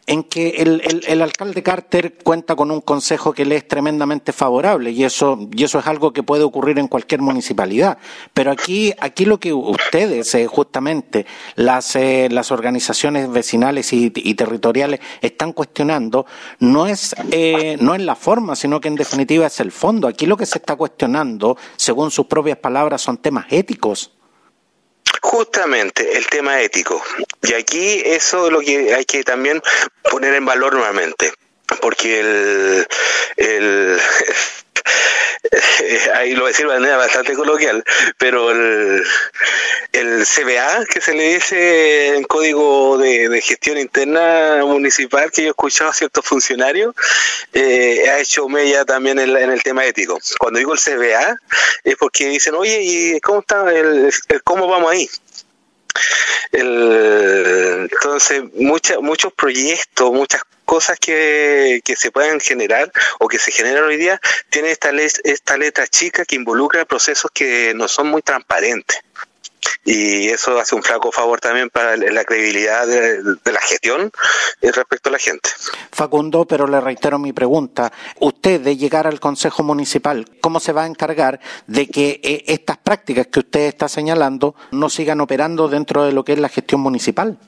en 0.10 0.24
que 0.24 0.50
el, 0.58 0.82
el, 0.84 1.04
el, 1.08 1.22
alcalde 1.22 1.62
Carter 1.62 2.16
cuenta 2.24 2.56
con 2.56 2.72
un 2.72 2.82
consejo 2.82 3.32
que 3.32 3.46
le 3.46 3.58
es 3.58 3.68
tremendamente 3.68 4.34
favorable 4.34 4.90
y 4.90 5.04
eso, 5.04 5.48
y 5.56 5.64
eso 5.64 5.78
es 5.78 5.86
algo 5.86 6.12
que 6.14 6.24
puede 6.24 6.44
ocurrir 6.44 6.80
en 6.80 6.88
cualquier 6.88 7.22
municipalidad. 7.22 8.00
Pero 8.34 8.50
aquí, 8.50 8.92
aquí 9.00 9.26
lo 9.26 9.40
que 9.40 9.54
ustedes, 9.54 10.34
eh, 10.34 10.48
justamente, 10.48 11.28
las, 11.56 11.96
eh, 11.96 12.28
las 12.32 12.52
organizaciones 12.52 13.30
vecinales 13.32 13.94
y, 13.94 14.12
y, 14.16 14.34
territoriales 14.34 15.00
están 15.22 15.54
cuestionando 15.54 16.26
no 16.58 16.88
es, 16.88 17.16
eh, 17.30 17.78
no 17.80 17.94
es 17.94 18.02
la 18.02 18.16
forma, 18.16 18.56
sino 18.56 18.82
que 18.82 18.88
en 18.88 18.96
definitiva 18.96 19.46
es 19.46 19.60
el 19.60 19.72
fondo. 19.72 20.08
Aquí 20.08 20.26
lo 20.26 20.38
que 20.38 20.48
se 20.48 20.58
está 20.58 20.76
cuestionando, 20.76 21.56
según 21.76 22.10
sus 22.10 22.26
propias 22.26 22.58
palabras, 22.58 23.00
son 23.00 23.18
temas 23.18 23.46
éticos. 23.52 24.19
Justamente 25.22 26.18
el 26.18 26.28
tema 26.28 26.62
ético. 26.62 27.04
Y 27.44 27.54
aquí 27.54 28.02
eso 28.06 28.48
es 28.48 28.54
lo 28.54 28.60
que 28.60 28.94
hay 28.96 29.06
que 29.06 29.24
también 29.24 29.62
poner 30.10 30.34
en 30.36 30.46
valor 30.46 30.74
nuevamente. 30.74 31.34
Porque 31.82 32.20
el, 32.20 32.88
el 33.38 34.00
ahí 36.16 36.34
lo 36.34 36.42
voy 36.42 36.50
a 36.50 36.52
decir 36.52 36.68
de 36.68 36.74
manera 36.74 36.98
bastante 36.98 37.34
coloquial, 37.34 37.84
pero 38.18 38.52
el, 38.52 39.04
CBA, 39.92 40.86
que 40.86 41.02
se 41.02 41.14
le 41.14 41.36
dice 41.36 42.16
en 42.16 42.24
código 42.24 42.98
de, 42.98 43.42
gestión 43.42 43.78
interna 43.78 44.60
municipal, 44.66 45.32
que 45.32 45.44
yo 45.44 45.48
he 45.48 45.52
escuchado 45.52 45.90
a 45.90 45.94
ciertos 45.94 46.26
funcionarios, 46.26 46.94
eh, 47.54 48.10
ha 48.10 48.20
hecho 48.20 48.48
mella 48.50 48.86
también 48.86 49.20
en, 49.20 49.36
el 49.36 49.64
tema 49.64 49.86
ético. 49.86 50.20
Cuando 50.38 50.60
digo 50.60 50.74
el 50.74 50.80
CBA, 50.80 51.38
es 51.84 51.96
porque 51.96 52.28
dicen, 52.28 52.56
oye, 52.56 52.80
¿y 52.82 53.20
cómo 53.22 53.40
está 53.40 53.72
el, 53.72 54.12
cómo 54.44 54.68
vamos 54.68 54.92
ahí? 54.92 55.10
Entonces, 56.52 58.44
muchos 58.54 59.34
proyectos, 59.34 60.12
muchas 60.12 60.42
cosas 60.66 61.00
que, 61.00 61.82
que, 61.84 61.96
se 61.96 62.12
puedan 62.12 62.40
generar 62.40 62.92
o 63.20 63.28
que 63.28 63.40
se 63.40 63.52
generan 63.52 63.86
hoy 63.86 63.98
día, 63.98 64.22
tienen 64.50 64.72
esta, 64.72 64.92
esta 65.24 65.58
letra 65.58 65.88
chica 65.88 66.26
que 66.26 66.36
involucra 66.36 66.86
procesos 66.86 67.32
que 67.34 67.74
no 67.76 67.88
son 67.88 68.08
muy 68.08 68.22
transparentes 68.22 69.00
y 69.86 70.30
eso 70.30 70.60
hace 70.60 70.76
un 70.76 70.84
flaco 70.84 71.12
favor 71.12 71.40
también 71.40 71.70
para 71.70 71.96
la 71.98 72.24
credibilidad 72.24 72.86
de, 72.86 73.22
la 73.52 73.62
gestión 73.62 74.12
respecto 74.62 75.10
a 75.10 75.12
la 75.12 75.18
gente. 75.18 75.50
Facundo, 75.92 76.46
pero 76.46 76.68
le 76.68 76.80
reitero 76.80 77.18
mi 77.18 77.34
pregunta. 77.34 77.92
Usted, 78.20 78.62
de 78.62 78.78
llegar 78.78 79.08
al 79.08 79.20
Consejo 79.20 79.64
Municipal, 79.64 80.26
¿cómo 80.42 80.60
se 80.60 80.74
va 80.74 80.84
a 80.84 80.88
encargar 80.88 81.40
de 81.68 81.88
que 81.88 82.20
eh, 82.24 82.44
estas 82.48 82.78
prácticas 82.78 83.28
que 83.28 83.40
usted 83.40 83.62
está 83.62 83.90
señalando 83.90 84.56
no 84.72 84.90
sigan 84.90 85.22
operando 85.22 85.68
dentro 85.68 86.06
de 86.06 86.12
lo 86.12 86.24
que 86.24 86.34
es 86.34 86.40
la 86.40 86.50
gestión 86.50 86.82
municipal? 86.82 87.40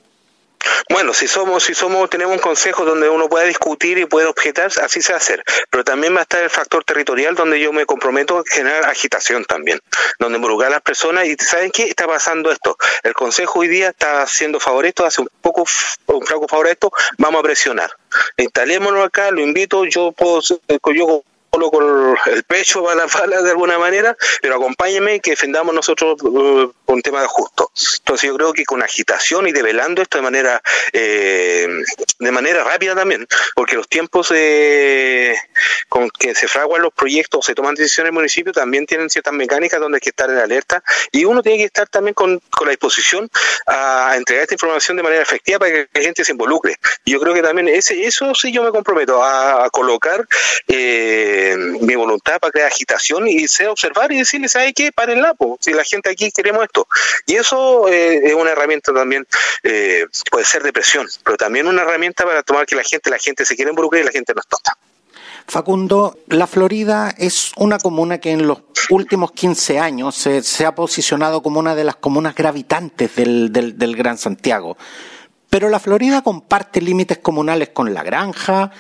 Bueno, 0.90 1.14
si 1.14 1.28
somos, 1.28 1.64
si 1.64 1.74
somos, 1.74 2.10
tenemos 2.10 2.36
un 2.36 2.42
consejo 2.42 2.86
donde 2.86 3.10
uno 3.10 3.30
pueda 3.30 3.46
discutir 3.46 3.98
y 3.98 4.06
puede 4.06 4.28
objetar, 4.28 4.72
así 4.82 5.02
se 5.02 5.14
va 5.14 5.18
a 5.18 5.22
hacer. 5.22 5.44
Pero 5.70 5.84
también 5.84 6.14
va 6.14 6.20
a 6.20 6.24
estar 6.24 6.44
el 6.44 6.50
factor 6.50 6.84
territorial 6.84 7.36
donde 7.36 7.60
yo 7.60 7.72
me 7.72 7.86
comprometo 7.86 8.40
a 8.40 8.44
generar 8.46 8.86
agitación 8.86 9.46
también, 9.46 9.80
donde 10.20 10.38
involucrar 10.38 10.70
a 10.70 10.76
las 10.76 10.82
personas 10.82 11.26
y 11.26 11.36
¿saben 11.36 11.72
qué? 11.72 11.84
Está 11.84 12.08
pasando 12.08 12.52
esto. 12.52 12.78
El 13.04 13.14
consejo 13.14 13.60
hoy 13.60 13.68
día 13.68 13.90
está 13.90 14.22
haciendo 14.22 14.60
favor 14.60 14.86
esto, 14.86 15.06
hace 15.06 15.22
un 15.22 15.30
poco, 15.42 15.66
un 16.08 16.26
flaco 16.26 16.48
favor 16.48 16.68
esto, 16.68 16.92
vamos 17.18 17.40
a 17.40 17.44
presionar. 17.44 17.92
Instalémonos 18.38 19.06
acá, 19.06 19.32
lo 19.32 19.42
invito, 19.42 19.86
yo 19.86 20.12
puedo, 20.12 20.42
yo 20.42 21.24
con 21.52 22.18
el 22.28 22.44
pecho 22.44 22.84
para 22.84 22.96
la 22.96 23.06
bala 23.06 23.42
de 23.42 23.52
alguna 23.52 23.78
manera, 23.78 24.16
pero 24.42 24.56
acompáñeme 24.56 25.20
que 25.20 25.32
defendamos 25.32 25.76
nosotros 25.76 26.22
uh, 26.24 26.72
un 26.86 27.02
tema 27.02 27.28
justo. 27.28 27.72
Entonces 28.00 28.30
yo 28.30 28.36
creo 28.36 28.54
que 28.54 28.66
con 28.66 28.82
agitación 28.82 29.48
y 29.48 29.52
develando 29.52 30.02
esto 30.02 30.18
de 30.18 30.24
manera 30.24 30.62
eh, 30.94 31.68
de 32.20 32.32
manera 32.32 32.64
rápida 32.64 32.96
también, 32.96 33.28
porque 33.56 33.76
los 33.76 33.88
tiempos 33.88 34.30
con 35.90 36.10
que 36.10 36.36
se 36.36 36.48
fraguan 36.48 36.82
los 36.82 36.94
proyectos, 36.94 37.46
se 37.46 37.56
toman 37.56 37.76
decisiones 37.76 38.10
en 38.10 38.14
el 38.14 38.14
municipio, 38.14 38.54
también 38.54 38.86
tienen 38.86 39.10
ciertas 39.10 39.34
mecánicas 39.34 39.80
donde 39.80 39.98
hay 39.98 40.02
que 40.02 40.10
estar 40.10 40.30
en 40.30 40.38
alerta 40.38 40.84
y 41.12 41.26
uno 41.26 41.42
tiene 41.42 41.58
que 41.60 41.66
estar 41.66 41.88
también 41.88 42.14
con, 42.14 42.40
con 42.50 42.68
la 42.68 42.72
disposición 42.72 43.30
a 43.68 44.14
entregar 44.16 44.44
esta 44.44 44.56
información 44.56 44.98
de 44.98 45.04
manera 45.04 45.22
efectiva 45.22 45.60
para 45.60 45.72
que 45.72 45.90
la 45.94 46.02
gente 46.02 46.24
se 46.24 46.32
involucre. 46.32 46.78
Yo 47.06 47.20
creo 47.20 47.34
que 47.34 47.42
también 47.42 47.68
ese, 47.68 48.06
eso 48.06 48.34
sí 48.36 48.52
yo 48.52 48.64
me 48.64 48.72
comprometo 48.72 49.24
a, 49.24 49.70
colocar 49.72 50.28
eh, 50.68 51.41
mi 51.82 51.96
voluntad 51.96 52.40
para 52.40 52.52
crear 52.52 52.68
agitación 52.68 53.28
y 53.28 53.48
sé 53.48 53.68
observar 53.68 54.12
y 54.12 54.18
decirle, 54.18 54.48
¿sabe 54.48 54.74
qué? 54.74 54.92
Paren 54.92 55.22
la, 55.22 55.36
si 55.60 55.74
la 55.74 55.84
gente 55.84 56.10
aquí 56.10 56.32
queremos 56.32 56.64
esto. 56.64 56.88
Y 57.26 57.36
eso 57.36 57.88
eh, 57.90 58.22
es 58.24 58.34
una 58.34 58.52
herramienta 58.52 58.94
también, 58.94 59.26
eh, 59.64 60.06
puede 60.30 60.46
ser 60.46 60.64
de 60.64 60.74
presión, 60.74 61.08
pero 61.24 61.38
también 61.38 61.68
una 61.68 61.84
herramienta 61.84 62.26
para 62.26 62.44
tomar 62.44 62.66
que 62.66 62.76
la 62.76 62.84
gente, 62.84 63.10
la 63.10 63.20
gente 63.20 63.46
se 63.46 63.56
quiere 63.56 63.72
involucrar 63.72 64.02
y 64.02 64.06
la 64.06 64.12
gente 64.12 64.34
no 64.34 64.42
es 64.42 64.48
tonta. 64.48 64.78
Facundo, 65.48 66.20
la 66.28 66.48
Florida 66.48 67.14
es 67.18 67.52
una 67.58 67.78
comuna 67.78 68.20
que 68.20 68.32
en 68.32 68.48
los 68.48 68.60
últimos 68.90 69.32
15 69.32 69.80
años 69.80 70.16
se, 70.16 70.66
ha 70.66 70.76
posicionado 70.76 71.42
como 71.42 71.60
una 71.60 71.76
de 71.76 71.84
las 71.84 71.96
comunas 71.98 72.36
gravitantes 72.36 73.16
del, 73.16 73.52
del, 73.52 73.96
Gran 73.96 74.18
Santiago. 74.18 74.78
Pero 75.50 75.68
la 75.70 75.80
Florida 75.80 76.22
comparte 76.22 76.80
límites 76.80 77.18
comunales 77.18 77.70
con 77.70 77.94
La 77.94 78.04
Granja, 78.04 78.72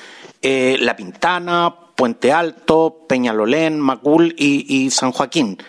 eh, 0.41 0.77
La 0.79 0.95
Pintana, 0.95 1.75
Puente 2.01 2.31
Alto, 2.31 3.05
Peñalolén, 3.07 3.79
Macul 3.79 4.33
y, 4.35 4.89
San 4.89 5.11
Joaquín. 5.11 5.61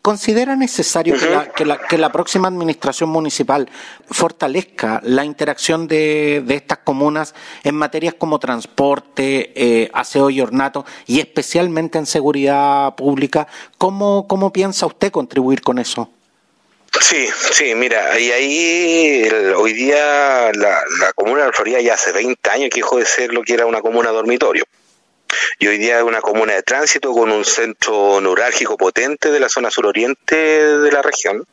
¿Considera 0.00 0.56
necesario 0.56 1.14
que, 1.54 1.98
la, 1.98 2.10
próxima 2.10 2.48
administración 2.48 3.10
municipal 3.10 3.68
fortalezca 4.10 5.02
la 5.04 5.26
interacción 5.26 5.86
de, 5.86 6.42
estas 6.48 6.78
comunas 6.78 7.34
en 7.64 7.74
materias 7.74 8.14
como 8.14 8.38
transporte, 8.38 9.52
eh, 9.54 9.90
aseo 9.92 10.30
y 10.30 10.40
ornato 10.40 10.86
y 11.06 11.20
especialmente 11.20 11.98
en 11.98 12.06
seguridad 12.06 12.94
pública? 12.94 13.46
¿Cómo, 13.76 14.26
cómo 14.26 14.50
piensa 14.50 14.86
usted 14.86 15.12
contribuir 15.12 15.60
con 15.60 15.78
eso? 15.78 16.10
Sí, 16.98 17.28
sí, 17.52 17.74
mira, 17.74 18.18
y 18.18 18.30
ahí 18.30 19.28
hoy 19.54 19.74
día 19.74 20.50
la, 20.54 20.80
la 20.98 21.12
comuna 21.14 21.44
de 21.44 21.52
Florida 21.52 21.82
ya 21.82 21.92
hace 21.92 22.12
20 22.12 22.48
años 22.48 22.70
que 22.70 22.80
dejó 22.80 22.96
de 22.96 23.04
ser 23.04 23.34
lo 23.34 23.42
que 23.42 23.52
era 23.52 23.66
una 23.66 23.82
comuna 23.82 24.08
dormitorio 24.08 24.64
y 25.58 25.66
hoy 25.66 25.78
día 25.78 25.98
es 25.98 26.04
una 26.04 26.20
comuna 26.20 26.54
de 26.54 26.62
tránsito 26.62 27.12
con 27.12 27.30
un 27.30 27.44
centro 27.44 28.20
neurálgico 28.20 28.76
potente 28.76 29.30
de 29.30 29.40
la 29.40 29.48
zona 29.48 29.70
suroriente 29.70 30.36
de 30.36 30.92
la 30.92 31.02
región. 31.02 31.46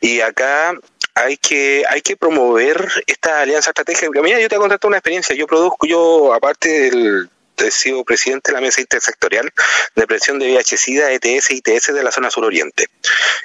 Y 0.00 0.20
acá 0.20 0.74
hay 1.14 1.36
que 1.36 1.84
hay 1.88 2.02
que 2.02 2.16
promover 2.16 2.88
esta 3.06 3.40
alianza 3.40 3.70
estratégica. 3.70 4.22
Mira, 4.22 4.40
yo 4.40 4.48
te 4.48 4.56
contado 4.56 4.88
una 4.88 4.98
experiencia. 4.98 5.34
Yo 5.34 5.46
produzco, 5.46 5.86
yo 5.86 6.32
aparte 6.32 6.68
del 6.68 7.30
he 7.66 7.70
sido 7.70 8.04
presidente 8.04 8.50
de 8.50 8.54
la 8.54 8.60
mesa 8.60 8.80
intersectorial 8.80 9.50
de 9.94 10.06
presión 10.06 10.38
de 10.38 10.46
VIH-Sida, 10.46 11.12
ETS 11.12 11.50
y 11.50 11.62
ITS 11.64 11.94
de 11.94 12.02
la 12.02 12.10
zona 12.10 12.30
suroriente, 12.30 12.86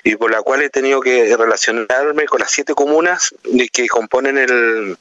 y 0.03 0.15
por 0.15 0.31
la 0.31 0.41
cual 0.41 0.61
he 0.61 0.69
tenido 0.69 1.01
que 1.01 1.35
relacionarme 1.35 2.25
con 2.25 2.39
las 2.39 2.51
siete 2.51 2.73
comunas 2.73 3.35
que 3.71 3.87
componen 3.87 4.37
el, 4.37 4.97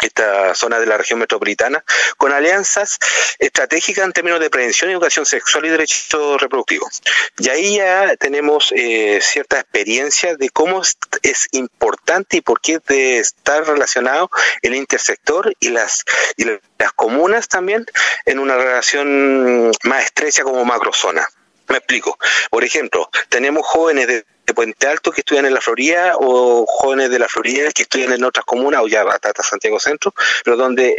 esta 0.00 0.54
zona 0.54 0.78
de 0.80 0.86
la 0.86 0.98
región 0.98 1.18
metropolitana, 1.18 1.84
con 2.16 2.32
alianzas 2.32 2.98
estratégicas 3.38 4.04
en 4.04 4.12
términos 4.12 4.40
de 4.40 4.50
prevención, 4.50 4.90
educación 4.90 5.26
sexual 5.26 5.66
y 5.66 5.68
derechos 5.68 6.40
reproductivos. 6.40 7.02
Y 7.38 7.48
ahí 7.48 7.76
ya 7.76 8.16
tenemos 8.16 8.72
eh, 8.74 9.20
cierta 9.22 9.60
experiencia 9.60 10.36
de 10.36 10.50
cómo 10.50 10.82
es 11.22 11.48
importante 11.52 12.38
y 12.38 12.40
por 12.40 12.60
qué 12.60 12.80
de 12.86 13.18
estar 13.18 13.66
relacionado 13.66 14.30
el 14.62 14.74
intersector 14.74 15.54
y 15.60 15.68
las, 15.68 16.04
y 16.36 16.44
las 16.44 16.92
comunas 16.94 17.48
también 17.48 17.86
en 18.26 18.38
una 18.38 18.56
relación 18.56 19.72
más 19.84 20.04
estrecha 20.04 20.42
como 20.42 20.64
macrozona. 20.64 21.28
Me 21.72 21.78
explico. 21.78 22.18
Por 22.50 22.64
ejemplo, 22.64 23.08
tenemos 23.30 23.66
jóvenes 23.66 24.06
de 24.06 24.24
Puente 24.54 24.86
Alto 24.86 25.10
que 25.10 25.22
estudian 25.22 25.46
en 25.46 25.54
la 25.54 25.62
Florida 25.62 26.16
o 26.18 26.66
jóvenes 26.66 27.08
de 27.08 27.18
la 27.18 27.28
Florida 27.28 27.70
que 27.72 27.84
estudian 27.84 28.12
en 28.12 28.24
otras 28.24 28.44
comunas 28.44 28.82
o 28.82 28.88
ya 28.88 29.00
hasta 29.02 29.42
Santiago 29.42 29.80
Centro, 29.80 30.12
pero 30.44 30.58
donde 30.58 30.94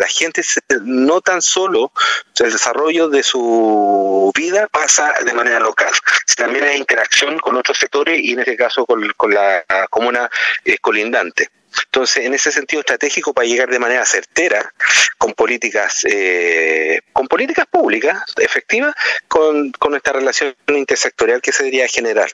la 0.00 0.06
gente 0.08 0.42
no 0.82 1.20
tan 1.20 1.40
solo 1.40 1.92
el 2.40 2.50
desarrollo 2.50 3.08
de 3.08 3.22
su 3.22 4.32
vida 4.34 4.66
pasa 4.66 5.14
de 5.24 5.32
manera 5.32 5.60
local, 5.60 5.92
también 6.36 6.64
hay 6.64 6.76
interacción 6.76 7.38
con 7.38 7.54
otros 7.54 7.78
sectores 7.78 8.18
y 8.20 8.32
en 8.32 8.40
este 8.40 8.56
caso 8.56 8.84
con, 8.84 9.00
la 9.32 9.64
comuna 9.90 10.28
eh, 10.64 10.78
colindante. 10.78 11.50
Entonces, 11.84 12.26
en 12.26 12.34
ese 12.34 12.52
sentido 12.52 12.80
estratégico 12.80 13.32
para 13.32 13.46
llegar 13.46 13.68
de 13.70 13.78
manera 13.78 14.04
certera 14.04 14.72
con 15.16 15.34
políticas, 15.34 16.04
eh, 16.04 17.00
con 17.12 17.26
políticas 17.28 17.66
públicas 17.66 18.22
efectivas, 18.36 18.94
con, 19.26 19.72
con 19.72 19.94
esta 19.94 20.12
relación 20.12 20.54
intersectorial 20.68 21.40
que 21.40 21.52
se 21.52 21.64
debería 21.64 21.88
generar. 21.88 22.30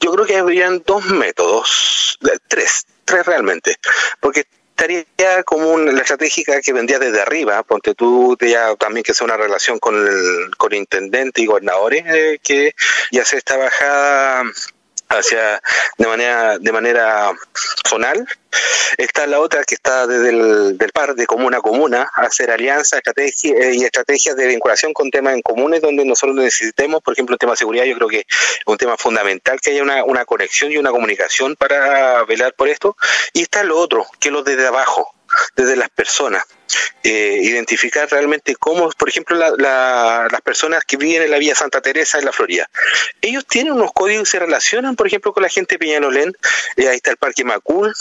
Yo 0.00 0.12
creo 0.12 0.26
que 0.26 0.36
habrían 0.36 0.82
dos 0.84 1.06
métodos, 1.06 2.18
tres, 2.48 2.86
tres 3.04 3.24
realmente, 3.24 3.76
porque 4.20 4.46
estaría 4.76 5.42
como 5.44 5.78
la 5.78 6.02
estratégica 6.02 6.60
que 6.60 6.72
vendría 6.74 6.98
desde 6.98 7.22
arriba, 7.22 7.62
ponte 7.62 7.94
tú 7.94 8.36
ya 8.40 8.76
también 8.76 9.04
que 9.04 9.14
sea 9.14 9.24
una 9.24 9.38
relación 9.38 9.78
con 9.78 9.96
el 9.96 10.54
con 10.56 10.74
intendente 10.74 11.40
y 11.40 11.46
gobernadores, 11.46 12.04
eh, 12.06 12.38
que 12.42 12.74
ya 13.10 13.24
se 13.24 13.38
está 13.38 13.56
bajada 13.56 14.44
hacia 15.08 15.62
de 15.98 16.06
manera 16.06 16.58
de 16.58 16.72
manera 16.72 17.32
zonal. 17.88 18.26
Está 18.96 19.26
la 19.26 19.40
otra 19.40 19.64
que 19.64 19.74
está 19.74 20.06
desde 20.06 20.30
el 20.30 20.78
del 20.78 20.92
par 20.92 21.14
de 21.14 21.26
comuna 21.26 21.58
a 21.58 21.60
comuna 21.60 22.10
hacer 22.14 22.50
alianzas 22.50 22.98
estrategia, 22.98 23.54
eh, 23.54 23.74
y 23.74 23.84
estrategias 23.84 24.36
de 24.36 24.46
vinculación 24.46 24.94
con 24.94 25.10
temas 25.10 25.34
en 25.34 25.42
comunes 25.42 25.82
donde 25.82 26.04
nosotros 26.04 26.36
necesitemos 26.36 27.02
por 27.02 27.12
ejemplo 27.12 27.34
el 27.34 27.38
tema 27.38 27.52
de 27.52 27.58
seguridad 27.58 27.84
yo 27.84 27.96
creo 27.96 28.08
que 28.08 28.20
es 28.20 28.26
un 28.66 28.78
tema 28.78 28.96
fundamental 28.96 29.60
que 29.60 29.70
haya 29.70 29.82
una, 29.82 30.04
una 30.04 30.24
conexión 30.24 30.72
y 30.72 30.78
una 30.78 30.90
comunicación 30.90 31.56
para 31.56 32.24
velar 32.24 32.54
por 32.54 32.68
esto. 32.68 32.96
Y 33.32 33.42
está 33.42 33.62
lo 33.62 33.78
otro 33.78 34.06
que 34.18 34.28
es 34.28 34.32
lo 34.32 34.42
desde 34.42 34.66
abajo 34.66 35.15
desde 35.54 35.76
las 35.76 35.88
personas. 35.90 36.44
Eh, 37.02 37.38
identificar 37.42 38.08
realmente 38.10 38.56
cómo, 38.56 38.90
por 38.90 39.08
ejemplo, 39.08 39.36
las 39.36 40.40
personas 40.42 40.84
que 40.84 40.96
viven 40.96 41.22
en 41.22 41.30
la 41.30 41.38
Vía 41.38 41.54
Santa 41.54 41.80
Teresa 41.80 42.18
en 42.18 42.24
la 42.24 42.32
Florida. 42.32 42.68
Ellos 43.20 43.46
tienen 43.46 43.74
unos 43.74 43.92
códigos 43.92 44.28
y 44.28 44.30
se 44.32 44.38
relacionan, 44.40 44.96
por 44.96 45.06
ejemplo, 45.06 45.32
con 45.32 45.42
la 45.42 45.48
gente 45.48 45.74
de 45.74 45.78
Peñalolén. 45.78 46.36
Eh, 46.76 46.88
ahí 46.88 46.96
está 46.96 47.12
el 47.12 47.16
Parque 47.16 47.44
Macul, 47.44 47.94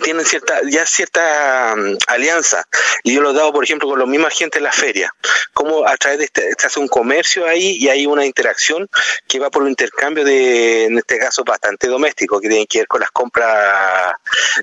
tienen 0.00 0.24
cierta 0.24 0.60
ya 0.68 0.86
cierta 0.86 1.74
mm, 1.76 1.96
alianza. 2.06 2.66
Y 3.02 3.14
yo 3.14 3.20
lo 3.20 3.30
he 3.30 3.34
dado 3.34 3.52
por 3.52 3.64
ejemplo 3.64 3.88
con 3.88 3.98
la 3.98 4.06
misma 4.06 4.30
gente 4.30 4.58
en 4.58 4.64
la 4.64 4.72
feria. 4.72 5.12
Como 5.52 5.86
a 5.86 5.96
través 5.96 6.18
de 6.18 6.24
este 6.26 6.54
se 6.58 6.66
hace 6.66 6.80
un 6.80 6.88
comercio 6.88 7.46
ahí 7.46 7.76
y 7.78 7.88
hay 7.88 8.06
una 8.06 8.24
interacción 8.24 8.88
que 9.28 9.38
va 9.38 9.50
por 9.50 9.62
un 9.62 9.68
intercambio 9.68 10.24
de 10.24 10.84
en 10.84 10.98
este 10.98 11.18
caso 11.18 11.44
bastante 11.44 11.86
doméstico 11.88 12.40
que 12.40 12.48
tiene 12.48 12.66
que 12.66 12.78
ver 12.78 12.88
con 12.88 13.00
las 13.00 13.10
compras 13.10 14.14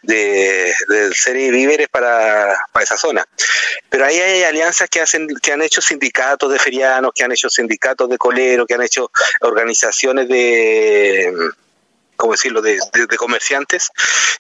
de, 0.04 0.74
de 0.88 1.14
serie 1.14 1.52
víveres 1.52 1.88
para, 1.90 2.66
para 2.72 2.84
esa 2.84 2.98
zona. 2.98 3.26
Pero 3.90 4.06
ahí 4.06 4.20
hay 4.20 4.44
alianzas 4.44 4.90
que 4.90 5.02
hacen 5.02 5.28
que 5.42 5.54
han 5.54 5.62
hecho 5.62 5.82
sindicatos 5.82 6.52
de 6.52 6.60
ferianos 6.60 7.12
que 7.14 7.24
han 7.24 7.32
hecho 7.32 7.50
sindicatos 7.50 8.10
de 8.10 8.18
coleros 8.18 8.66
que 8.68 8.74
han 8.74 8.84
hecho 8.84 9.12
organizaciones 9.42 10.28
de 10.28 11.52
como 12.22 12.34
decirlo, 12.34 12.62
de, 12.62 12.78
comerciantes, 13.18 13.90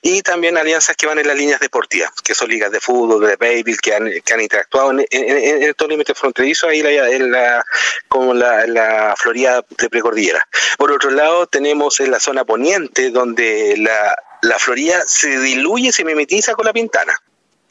y 0.04 0.22
también 0.22 0.56
alianzas 0.56 0.96
que 0.96 1.08
van 1.08 1.18
en 1.18 1.28
las 1.28 1.36
líneas 1.36 1.60
deportivas, 1.60 2.12
que 2.24 2.36
son 2.36 2.48
ligas 2.48 2.72
de 2.72 2.80
fútbol, 2.80 3.26
de 3.26 3.38
baby, 3.38 3.76
que 3.76 3.96
han, 3.96 4.08
interactuado 4.40 4.92
en, 4.92 5.04
estos 5.10 5.88
límites 5.88 6.16
fronterizos, 6.16 6.70
ahí 6.70 6.82
en 6.82 7.32
la, 7.32 7.66
como 8.08 8.36
la, 8.36 8.68
la 8.68 9.16
Florida 9.18 9.66
de 9.80 9.90
Precordillera. 9.90 10.48
Por 10.78 10.92
otro 10.92 11.10
lado, 11.10 11.48
tenemos 11.48 12.00
en 12.00 12.12
la 12.12 12.20
zona 12.20 12.46
poniente, 12.46 13.10
donde 13.10 13.76
la, 13.78 14.16
la 14.44 14.60
Florida 14.60 15.04
se 15.08 15.40
diluye, 15.40 15.92
se 15.92 16.06
mimetiza 16.06 16.54
con 16.54 16.66
la 16.66 16.74
Pintana 16.74 17.20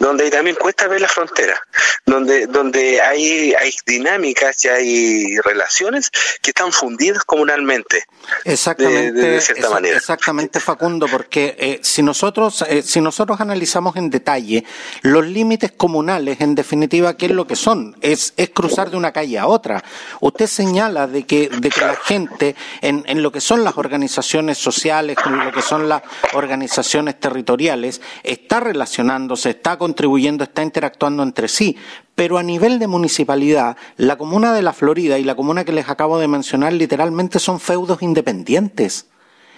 donde 0.00 0.30
también 0.30 0.56
cuesta 0.56 0.88
ver 0.88 1.02
la 1.02 1.08
frontera, 1.08 1.62
donde, 2.06 2.46
donde 2.46 3.02
hay, 3.02 3.52
hay 3.52 3.70
dinámicas 3.86 4.64
y 4.64 4.68
hay 4.68 5.36
relaciones 5.38 6.10
que 6.40 6.50
están 6.50 6.72
fundidas 6.72 7.22
comunalmente. 7.24 8.04
Exactamente, 8.44 9.12
de, 9.12 9.40
cierta 9.42 9.68
manera. 9.68 9.98
Exactamente, 9.98 10.58
Facundo, 10.58 11.06
porque 11.06 11.54
eh, 11.58 11.80
si 11.82 12.02
nosotros, 12.02 12.64
eh, 12.66 12.82
si 12.82 13.02
nosotros 13.02 13.42
analizamos 13.42 13.94
en 13.96 14.08
detalle 14.08 14.64
los 15.02 15.26
límites 15.26 15.72
comunales, 15.72 16.40
en 16.40 16.54
definitiva, 16.54 17.18
¿qué 17.18 17.26
es 17.26 17.32
lo 17.32 17.46
que 17.46 17.56
son? 17.56 17.94
Es, 18.00 18.32
es 18.38 18.48
cruzar 18.50 18.90
de 18.90 18.96
una 18.96 19.12
calle 19.12 19.38
a 19.38 19.46
otra. 19.46 19.84
Usted 20.20 20.46
señala 20.46 21.08
de 21.08 21.26
que, 21.26 21.50
de 21.50 21.68
que 21.68 21.80
la 21.82 21.96
gente, 21.96 22.56
en, 22.80 23.04
en 23.06 23.22
lo 23.22 23.30
que 23.30 23.42
son 23.42 23.64
las 23.64 23.76
organizaciones 23.76 24.56
sociales, 24.56 25.18
con 25.22 25.44
lo 25.44 25.52
que 25.52 25.60
son 25.60 25.90
las 25.90 26.02
organizaciones 26.32 27.20
territoriales, 27.20 28.00
está 28.22 28.60
relacionándose, 28.60 29.50
está 29.50 29.76
con 29.76 29.89
contribuyendo, 29.90 30.44
está 30.44 30.62
interactuando 30.62 31.22
entre 31.22 31.48
sí. 31.48 31.76
Pero 32.14 32.38
a 32.38 32.42
nivel 32.42 32.78
de 32.78 32.86
municipalidad, 32.86 33.76
la 33.96 34.16
comuna 34.16 34.54
de 34.54 34.62
la 34.62 34.72
Florida 34.72 35.18
y 35.18 35.24
la 35.24 35.34
comuna 35.34 35.64
que 35.64 35.72
les 35.72 35.88
acabo 35.88 36.18
de 36.18 36.28
mencionar 36.28 36.72
literalmente 36.72 37.40
son 37.40 37.58
feudos 37.58 38.02
independientes. 38.02 39.06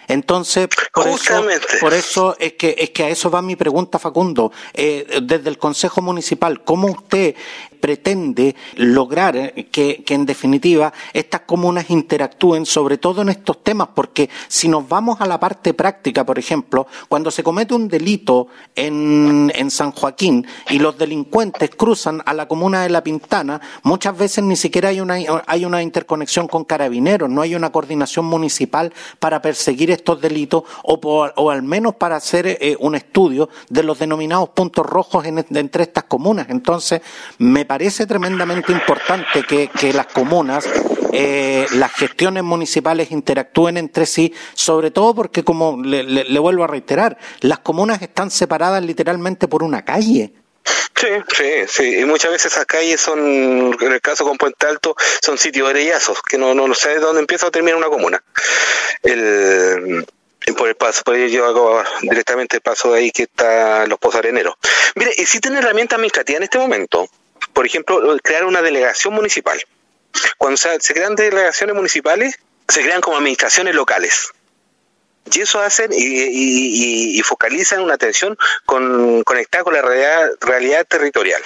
Entonces, 0.08 0.68
por 0.92 1.06
eso, 1.06 1.44
por 1.80 1.94
eso 1.94 2.36
es 2.40 2.54
que 2.54 2.74
es 2.78 2.90
que 2.90 3.04
a 3.04 3.08
eso 3.08 3.30
va 3.30 3.40
mi 3.40 3.56
pregunta, 3.56 3.98
Facundo. 3.98 4.50
Eh, 4.74 5.20
desde 5.22 5.48
el 5.48 5.58
Consejo 5.58 6.02
Municipal, 6.02 6.64
¿cómo 6.64 6.88
usted 6.88 7.36
pretende 7.82 8.54
lograr 8.76 9.52
que, 9.72 10.04
en 10.08 10.24
definitiva 10.24 10.92
estas 11.12 11.40
comunas 11.40 11.90
interactúen 11.90 12.64
sobre 12.64 12.96
todo 12.96 13.22
en 13.22 13.30
estos 13.30 13.64
temas, 13.64 13.88
porque 13.92 14.30
si 14.46 14.68
nos 14.68 14.88
vamos 14.88 15.20
a 15.20 15.26
la 15.26 15.40
parte 15.40 15.74
práctica, 15.74 16.24
por 16.24 16.38
ejemplo, 16.38 16.86
cuando 17.08 17.32
se 17.32 17.42
comete 17.42 17.74
un 17.74 17.88
delito 17.88 18.46
en, 18.76 19.50
en 19.54 19.70
San 19.70 19.90
Joaquín 19.90 20.46
y 20.70 20.78
los 20.78 20.96
delincuentes 20.96 21.70
cruzan 21.70 22.22
a 22.24 22.32
la 22.34 22.46
comuna 22.46 22.82
de 22.82 22.90
La 22.90 23.02
Pintana, 23.02 23.60
muchas 23.82 24.16
veces 24.16 24.44
ni 24.44 24.54
siquiera 24.54 24.90
hay 24.90 25.00
una, 25.00 25.16
hay 25.46 25.64
una 25.64 25.82
interconexión 25.82 26.46
con 26.46 26.64
carabineros, 26.64 27.28
no 27.28 27.42
hay 27.42 27.56
una 27.56 27.72
coordinación 27.72 28.26
municipal 28.26 28.92
para 29.18 29.42
perseguir 29.42 29.90
estos 29.90 30.20
delitos 30.20 30.62
o, 30.84 31.00
o 31.02 31.50
al 31.50 31.62
menos 31.62 31.96
para 31.96 32.14
hacer 32.14 32.46
eh, 32.46 32.76
un 32.78 32.94
estudio 32.94 33.48
de 33.68 33.82
los 33.82 33.98
denominados 33.98 34.50
puntos 34.50 34.86
rojos 34.86 35.24
entre 35.26 35.82
estas 35.82 36.04
comunas. 36.04 36.46
Entonces, 36.48 37.02
me 37.38 37.64
parece 37.72 38.04
tremendamente 38.04 38.70
importante 38.70 39.44
que, 39.44 39.92
las 39.94 40.06
comunas, 40.08 40.68
eh, 41.10 41.66
las 41.70 41.90
gestiones 41.94 42.42
municipales 42.42 43.10
interactúen 43.10 43.78
entre 43.78 44.04
sí, 44.04 44.34
sobre 44.52 44.90
todo 44.90 45.14
porque, 45.14 45.42
como 45.42 45.82
le, 45.82 46.38
vuelvo 46.38 46.64
a 46.64 46.66
reiterar, 46.66 47.16
las 47.40 47.60
comunas 47.60 48.02
están 48.02 48.30
separadas 48.30 48.84
literalmente 48.84 49.48
por 49.48 49.62
una 49.62 49.86
calle. 49.86 50.34
Sí, 50.94 51.08
sí, 51.34 51.50
sí. 51.66 51.98
Y 52.00 52.04
muchas 52.04 52.30
veces 52.32 52.52
esas 52.52 52.66
calles 52.66 53.00
son, 53.00 53.74
en 53.80 53.92
el 53.92 54.02
caso 54.02 54.26
con 54.26 54.36
Puente 54.36 54.66
Alto, 54.66 54.94
son 55.22 55.38
sitios 55.38 55.66
arellazos, 55.70 56.20
que 56.20 56.36
no, 56.36 56.52
no, 56.52 56.68
no 56.68 56.74
sé 56.74 56.96
dónde 56.96 57.22
empieza 57.22 57.46
o 57.46 57.50
termina 57.50 57.78
una 57.78 57.88
comuna. 57.88 58.22
El, 59.02 60.04
por 60.58 60.68
el 60.68 60.74
paso, 60.74 61.04
por 61.04 61.16
ello 61.16 61.26
yo 61.28 61.46
hago 61.46 61.82
directamente 62.02 62.56
el 62.56 62.60
paso 62.60 62.92
de 62.92 62.98
ahí 62.98 63.10
que 63.10 63.22
está 63.22 63.86
los 63.86 63.98
pozos 63.98 64.18
areneros. 64.18 64.56
Mire, 64.94 65.12
existen 65.16 65.56
herramientas 65.56 65.96
administrativas 65.96 66.36
en 66.36 66.42
este 66.42 66.58
momento 66.58 67.08
por 67.52 67.66
ejemplo, 67.66 68.16
crear 68.22 68.44
una 68.44 68.62
delegación 68.62 69.14
municipal. 69.14 69.60
Cuando 70.38 70.56
se, 70.56 70.78
crean 70.92 71.14
delegaciones 71.14 71.74
municipales, 71.74 72.38
se 72.68 72.82
crean 72.82 73.00
como 73.00 73.16
administraciones 73.16 73.74
locales. 73.74 74.32
Y 75.32 75.40
eso 75.40 75.60
hacen 75.60 75.90
y, 75.92 77.20
focalizan 77.22 77.80
una 77.80 77.94
atención 77.94 78.36
con, 78.66 79.22
conectada 79.22 79.64
con 79.64 79.74
la 79.74 79.82
realidad, 79.82 80.86
territorial. 80.88 81.42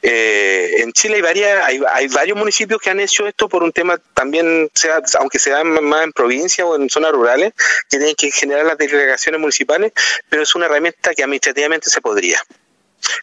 Eh, 0.00 0.76
en 0.78 0.92
Chile 0.92 1.16
hay, 1.16 1.22
varias, 1.22 1.66
hay, 1.66 2.08
varios 2.08 2.38
municipios 2.38 2.80
que 2.80 2.90
han 2.90 3.00
hecho 3.00 3.26
esto 3.26 3.48
por 3.48 3.62
un 3.62 3.72
tema 3.72 3.98
también, 4.14 4.70
sea, 4.74 5.00
aunque 5.18 5.38
sea 5.38 5.62
más 5.64 6.04
en 6.04 6.12
provincia 6.12 6.64
o 6.64 6.76
en 6.76 6.88
zonas 6.88 7.12
rurales, 7.12 7.52
que 7.88 7.98
tienen 7.98 8.14
que 8.14 8.30
generar 8.30 8.64
las 8.64 8.78
delegaciones 8.78 9.40
municipales, 9.40 9.92
pero 10.28 10.42
es 10.42 10.54
una 10.54 10.66
herramienta 10.66 11.14
que 11.14 11.22
administrativamente 11.22 11.90
se 11.90 12.00
podría 12.00 12.42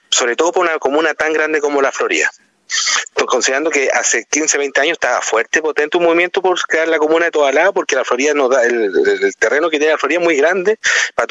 sobre 0.09 0.35
todo 0.35 0.51
por 0.51 0.65
una 0.65 0.79
comuna 0.79 1.13
tan 1.13 1.33
grande 1.33 1.61
como 1.61 1.81
la 1.81 1.91
Florida. 1.91 2.31
considerando 3.27 3.69
que 3.69 3.89
hace 3.93 4.25
15, 4.25 4.57
20 4.57 4.81
años 4.81 4.93
estaba 4.93 5.21
fuerte, 5.21 5.61
potente 5.61 5.97
un 5.97 6.03
movimiento 6.03 6.41
por 6.41 6.59
crear 6.61 6.87
la 6.87 6.97
comuna 6.97 7.25
de 7.25 7.31
Tobalá, 7.31 7.71
porque 7.71 7.95
la 7.95 8.05
Florida 8.05 8.33
nos 8.33 8.49
da, 8.49 8.63
el, 8.63 8.91
terreno 9.37 9.69
que 9.69 9.77
tiene 9.77 9.93
la 9.93 9.97
Florida 9.97 10.19
es 10.19 10.25
muy 10.25 10.35
grande 10.35 10.79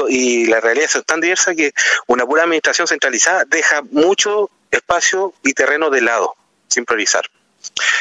y 0.09 0.47
la 0.47 0.61
realidad 0.61 0.91
es 0.93 1.05
tan 1.05 1.21
diversa 1.21 1.55
que 1.55 1.73
una 2.07 2.27
pura 2.27 2.43
administración 2.43 2.87
centralizada 2.87 3.45
deja 3.47 3.83
mucho 3.91 4.51
espacio 4.71 5.33
y 5.43 5.55
terreno 5.55 5.91
de 5.91 6.03
lado, 6.03 6.35
sin 6.69 6.85
priorizar. 6.85 7.25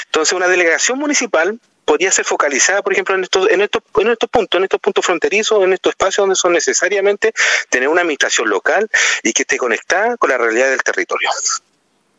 Entonces, 0.06 0.34
una 0.34 0.48
delegación 0.48 1.00
municipal 1.00 1.60
podría 1.88 2.12
ser 2.12 2.26
focalizada, 2.26 2.82
por 2.82 2.92
ejemplo, 2.92 3.16
en 3.16 3.24
estos, 3.24 3.50
en 3.50 3.62
estos, 3.62 3.82
en 3.98 4.12
estos 4.12 4.30
puntos, 4.30 4.58
en 4.58 4.66
estos 4.66 4.82
puntos 4.82 5.06
fronterizos, 5.06 5.64
en 5.64 5.72
estos 5.72 5.92
espacios 5.92 6.24
donde 6.24 6.36
son 6.36 6.52
necesariamente 6.52 7.34
tener 7.70 7.88
una 7.88 8.02
administración 8.02 8.50
local 8.50 8.90
y 9.24 9.32
que 9.32 9.44
esté 9.44 9.58
conectada 9.58 10.18
con 10.18 10.30
la 10.30 10.38
realidad 10.38 10.70
del 10.70 10.84
territorio. 10.84 11.30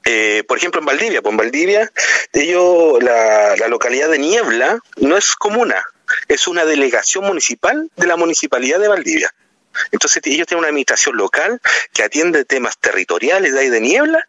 Eh, 0.04 0.42
por 0.48 0.56
ejemplo, 0.56 0.80
en 0.80 0.86
Valdivia, 0.86 1.20
pues 1.20 1.32
en 1.32 1.36
Valdivia, 1.36 1.92
ellos, 2.32 3.02
la, 3.02 3.68
localidad 3.68 4.08
de 4.08 4.18
Niebla 4.18 4.80
no 4.96 5.18
es 5.18 5.34
comuna, 5.34 5.84
es 6.28 6.48
una 6.48 6.64
delegación 6.64 7.24
municipal 7.24 7.90
de 7.94 8.06
la 8.06 8.16
municipalidad 8.16 8.80
de 8.80 8.88
Valdivia. 8.88 9.34
Entonces 9.92 10.22
ellos 10.24 10.46
tienen 10.46 10.60
una 10.60 10.68
administración 10.68 11.14
local 11.18 11.60
que 11.92 12.04
atiende 12.04 12.46
temas 12.46 12.78
territoriales 12.78 13.52
de 13.52 13.60
ahí 13.60 13.68
de 13.68 13.82
niebla, 13.82 14.26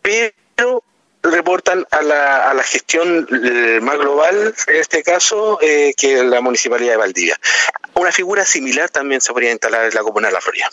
pero 0.00 0.82
reportan 1.22 1.86
a 1.90 2.02
la, 2.02 2.50
a 2.50 2.54
la 2.54 2.62
gestión 2.62 3.26
eh, 3.30 3.80
más 3.80 3.98
global, 3.98 4.54
en 4.66 4.76
este 4.76 5.02
caso, 5.02 5.58
eh, 5.60 5.94
que 5.96 6.22
la 6.24 6.40
Municipalidad 6.40 6.92
de 6.92 6.96
Valdivia. 6.96 7.38
Una 7.94 8.12
figura 8.12 8.44
similar 8.44 8.88
también 8.88 9.20
se 9.20 9.32
podría 9.32 9.52
instalar 9.52 9.86
en 9.86 9.94
la 9.94 10.02
Comuna 10.02 10.28
de 10.28 10.34
La 10.34 10.40
Florida. 10.40 10.68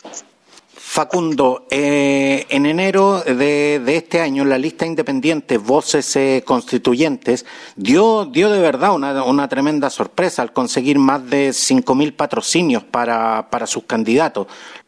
Facundo, 0.73 1.67
eh, 1.69 2.45
en 2.49 2.65
enero 2.65 3.21
de, 3.21 3.81
de, 3.83 3.97
este 3.97 4.21
año 4.21 4.45
la 4.45 4.57
lista 4.57 4.85
independiente 4.85 5.57
Voces 5.57 6.17
Constituyentes 6.45 7.45
dio, 7.75 8.25
dio 8.25 8.49
de 8.49 8.61
verdad 8.61 8.95
una, 8.95 9.23
una 9.23 9.49
tremenda 9.49 9.89
sorpresa 9.89 10.41
al 10.41 10.53
conseguir 10.53 10.97
más 10.97 11.29
de 11.29 11.49
5.000 11.49 12.15
patrocinios 12.15 12.83
para, 12.83 13.49
para 13.49 13.67
sus 13.67 13.83
candidatos, 13.83 14.47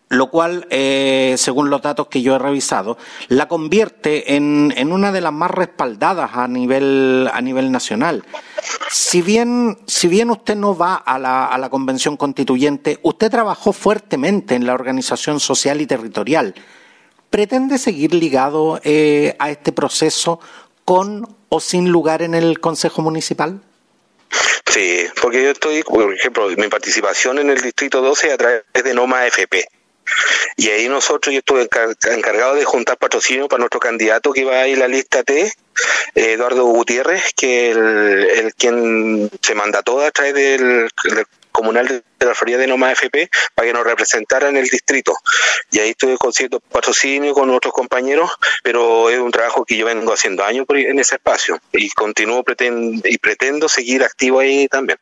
lo 0.10 0.32
cual, 0.32 0.66
eh, 0.72 1.36
según 1.38 1.70
los 1.70 1.84
datos 1.84 2.08
que 2.08 2.24
yo 2.24 2.36
he 2.36 2.40
revisado, 2.40 2.98
la 3.28 3.48
convierte 3.48 4.36
en, 4.36 4.74
en, 4.76 4.92
una 4.92 5.12
de 5.12 5.22
las 5.22 5.32
más 5.32 5.52
respaldadas 5.52 6.32
a 6.34 6.48
nivel, 6.48 7.30
a 7.32 7.40
nivel 7.42 7.72
nacional. 7.72 8.26
Si 8.90 9.22
bien, 9.22 9.78
si 9.86 10.08
bien 10.08 10.32
usted 10.32 10.56
no 10.56 10.76
va 10.76 10.96
a 10.96 11.20
la, 11.20 11.46
a 11.46 11.58
la 11.60 11.70
convención 11.70 12.18
constituyente, 12.18 13.00
usted 13.04 13.30
trabajó 13.30 13.72
fuertemente 13.72 14.56
en 14.56 14.66
la 14.66 14.74
organización 14.74 15.40
social 15.40 15.80
y 15.80 15.86
territorial. 15.86 16.56
¿Pretende 17.30 17.78
seguir 17.78 18.16
ligado 18.16 18.82
eh, 18.84 19.36
a 19.38 19.52
este 19.52 19.72
proceso 19.72 20.40
con 20.86 21.36
o 21.50 21.60
sin 21.60 21.92
lugar 21.92 22.24
en 22.24 22.34
el 22.34 22.60
Consejo 22.60 23.04
Municipal? 23.04 23.62
Sí, 24.66 25.06
porque 25.22 25.44
yo 25.44 25.52
estoy, 25.52 25.84
por 25.84 26.12
ejemplo, 26.12 26.48
mi 26.58 26.68
participación 26.68 27.38
en 27.38 27.52
el 27.52 27.62
Distrito 27.62 28.02
12 28.02 28.34
a 28.34 28.38
través 28.38 28.64
de 28.84 28.94
NOMA 28.96 29.28
FP 29.28 29.68
y 30.58 30.70
ahí 30.70 30.90
nosotros, 30.90 31.34
yo 31.34 31.40
estuve 31.40 31.68
encargado 32.12 32.56
de 32.56 32.66
juntar 32.66 32.98
patrocinio 32.98 33.48
para 33.48 33.60
nuestro 33.60 33.80
candidato 33.80 34.32
que 34.32 34.42
iba 34.42 34.60
ahí 34.60 34.74
en 34.74 34.80
la 34.80 34.88
lista 34.88 35.24
T, 35.24 35.52
Eduardo 36.16 36.66
Gutiérrez, 36.66 37.34
que 37.36 37.72
el, 37.72 38.30
el 38.36 38.54
quien 38.56 39.30
se 39.42 39.56
mandató 39.56 40.02
a 40.02 40.12
través 40.12 40.34
del, 40.34 40.90
comunal 41.52 41.88
de 41.88 42.26
la 42.26 42.36
Florida 42.36 42.58
de 42.58 42.68
Noma 42.68 42.92
FP 42.92 43.30
para 43.54 43.68
que 43.68 43.74
nos 43.74 43.84
representara 43.84 44.50
en 44.50 44.58
el 44.58 44.68
distrito. 44.68 45.14
Y 45.72 45.80
ahí 45.80 45.90
estuve 45.90 46.18
consiguiendo 46.18 46.60
patrocinio 46.60 47.34
con 47.34 47.50
otros 47.50 47.74
compañeros, 47.74 48.32
pero 48.64 49.10
es 49.10 49.20
un 49.20 49.32
trabajo 49.32 49.66
que 49.66 49.76
yo 49.76 49.86
vengo 49.86 50.14
haciendo 50.14 50.44
años 50.44 50.66
en 50.70 51.00
ese 51.00 51.16
espacio 51.16 51.60
y 51.74 51.90
continúo 51.90 52.44
y 53.04 53.18
pretendo 53.18 53.68
seguir 53.68 54.04
activo 54.04 54.40
ahí 54.40 54.68
también. 54.68 55.00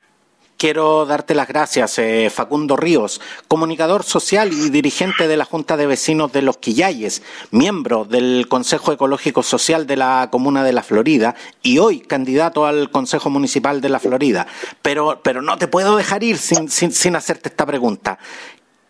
Quiero 0.58 1.06
darte 1.06 1.36
las 1.36 1.48
gracias, 1.48 2.00
eh, 2.00 2.32
Facundo 2.34 2.76
Ríos, 2.76 3.22
comunicador 3.48 4.04
social 4.04 4.52
y 4.52 4.72
dirigente 4.72 5.28
de 5.28 5.38
la 5.38 5.46
Junta 5.46 5.78
de 5.78 5.86
Vecinos 5.86 6.32
de 6.32 6.42
Los 6.42 6.58
Quillayes, 6.58 7.22
miembro 7.52 8.06
del 8.06 8.48
Consejo 8.50 8.92
Ecológico 8.92 9.44
Social 9.44 9.86
de 9.86 9.98
la 9.98 10.30
Comuna 10.32 10.64
de 10.64 10.74
la 10.74 10.82
Florida 10.82 11.36
y 11.62 11.78
hoy 11.78 12.00
candidato 12.00 12.66
al 12.66 12.90
Consejo 12.90 13.30
Municipal 13.30 13.82
de 13.82 13.90
la 13.90 14.00
Florida. 14.00 14.48
Pero, 14.82 15.22
pero 15.24 15.44
no 15.44 15.60
te 15.60 15.68
puedo 15.68 15.96
dejar 15.96 16.24
ir 16.24 16.40
sin, 16.40 16.72
sin, 16.72 17.16
hacerte 17.16 17.50
esta 17.50 17.68
pregunta. 17.68 18.18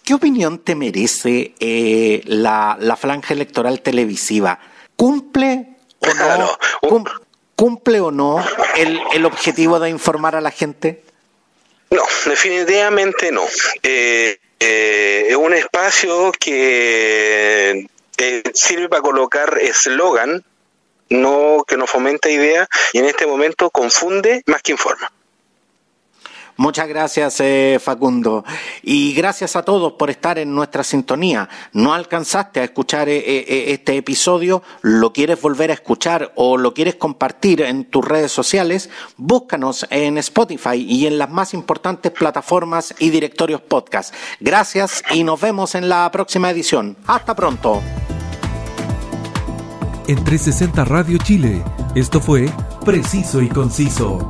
¿Qué 0.06 0.13
opinión 0.13 0.60
te 0.60 0.73
merece 0.73 1.53
eh, 1.60 2.21
la, 2.27 2.77
la, 2.80 2.95
franja 2.95 3.34
electoral 3.34 3.82
televisiva? 3.82 4.58
¿Cumple 4.95 5.75
o 5.99 6.97
no, 6.97 7.03
¿cumple 7.58 7.99
o 7.99 8.10
no 8.10 8.38
el, 8.77 9.01
el 9.12 9.25
objetivo 9.25 9.82
de 9.82 9.89
informar 9.89 10.38
a 10.38 10.39
la 10.39 10.51
gente? 10.51 11.03
No, 11.89 12.04
definitivamente 12.26 13.32
no. 13.32 13.45
Eh, 13.84 14.39
eh, 14.60 15.28
es 15.30 15.36
un 15.36 15.54
espacio 15.54 16.32
que 16.39 17.88
eh, 18.17 18.43
sirve 18.54 18.89
para 18.89 19.02
colocar 19.02 19.58
eslogan, 19.60 20.43
no 21.10 21.63
que 21.67 21.78
no 21.78 21.88
fomenta 21.88 22.30
idea 22.30 22.67
y 22.91 23.00
en 23.00 23.06
este 23.06 23.26
momento 23.26 23.69
confunde 23.69 24.43
más 24.47 24.62
que 24.62 24.73
informa. 24.73 25.12
Muchas 26.58 26.88
gracias, 26.88 27.39
eh, 27.39 27.80
Facundo. 27.82 28.43
Y 28.82 29.13
gracias 29.13 29.56
a 29.56 29.62
todos 29.62 29.93
por 29.93 30.10
estar 30.10 30.39
en 30.39 30.54
nuestra 30.54 30.84
sintonía. 30.84 31.48
No 31.72 31.93
alcanzaste 31.93 32.60
a 32.60 32.63
escuchar 32.63 33.10
eh, 33.10 33.17
eh, 33.17 33.65
este 33.74 33.96
episodio, 33.96 34.63
lo 34.82 35.13
quieres 35.13 35.39
volver 35.39 35.70
a 35.70 35.76
escuchar 35.76 36.34
o 36.36 36.58
lo 36.58 36.74
quieres 36.74 36.96
compartir 36.96 37.62
en 37.62 37.86
tus 37.86 38.04
redes 38.04 38.32
sociales, 38.32 38.89
búscanos 39.17 39.86
en 39.91 40.17
Spotify 40.17 40.78
y 40.78 41.06
en 41.06 41.20
las 41.20 41.30
más 41.30 41.54
importantes 41.54 42.12
plataformas 42.12 42.96
y 42.98 43.12
directorios 43.12 43.62
podcast. 43.62 44.13
Gracias 44.39 45.04
y 45.12 45.24
nos 45.24 45.39
vemos 45.39 45.76
en 45.76 45.89
la 45.89 46.10
próxima 46.12 46.50
edición. 46.50 46.98
Hasta 47.06 47.36
pronto. 47.36 47.82
En 50.08 50.24
360 50.24 50.86
Radio 50.86 51.17
Chile, 51.20 51.63
esto 51.93 52.20
fue 52.20 52.50
Preciso 52.86 53.41
y 53.41 53.50
Conciso. 53.50 54.30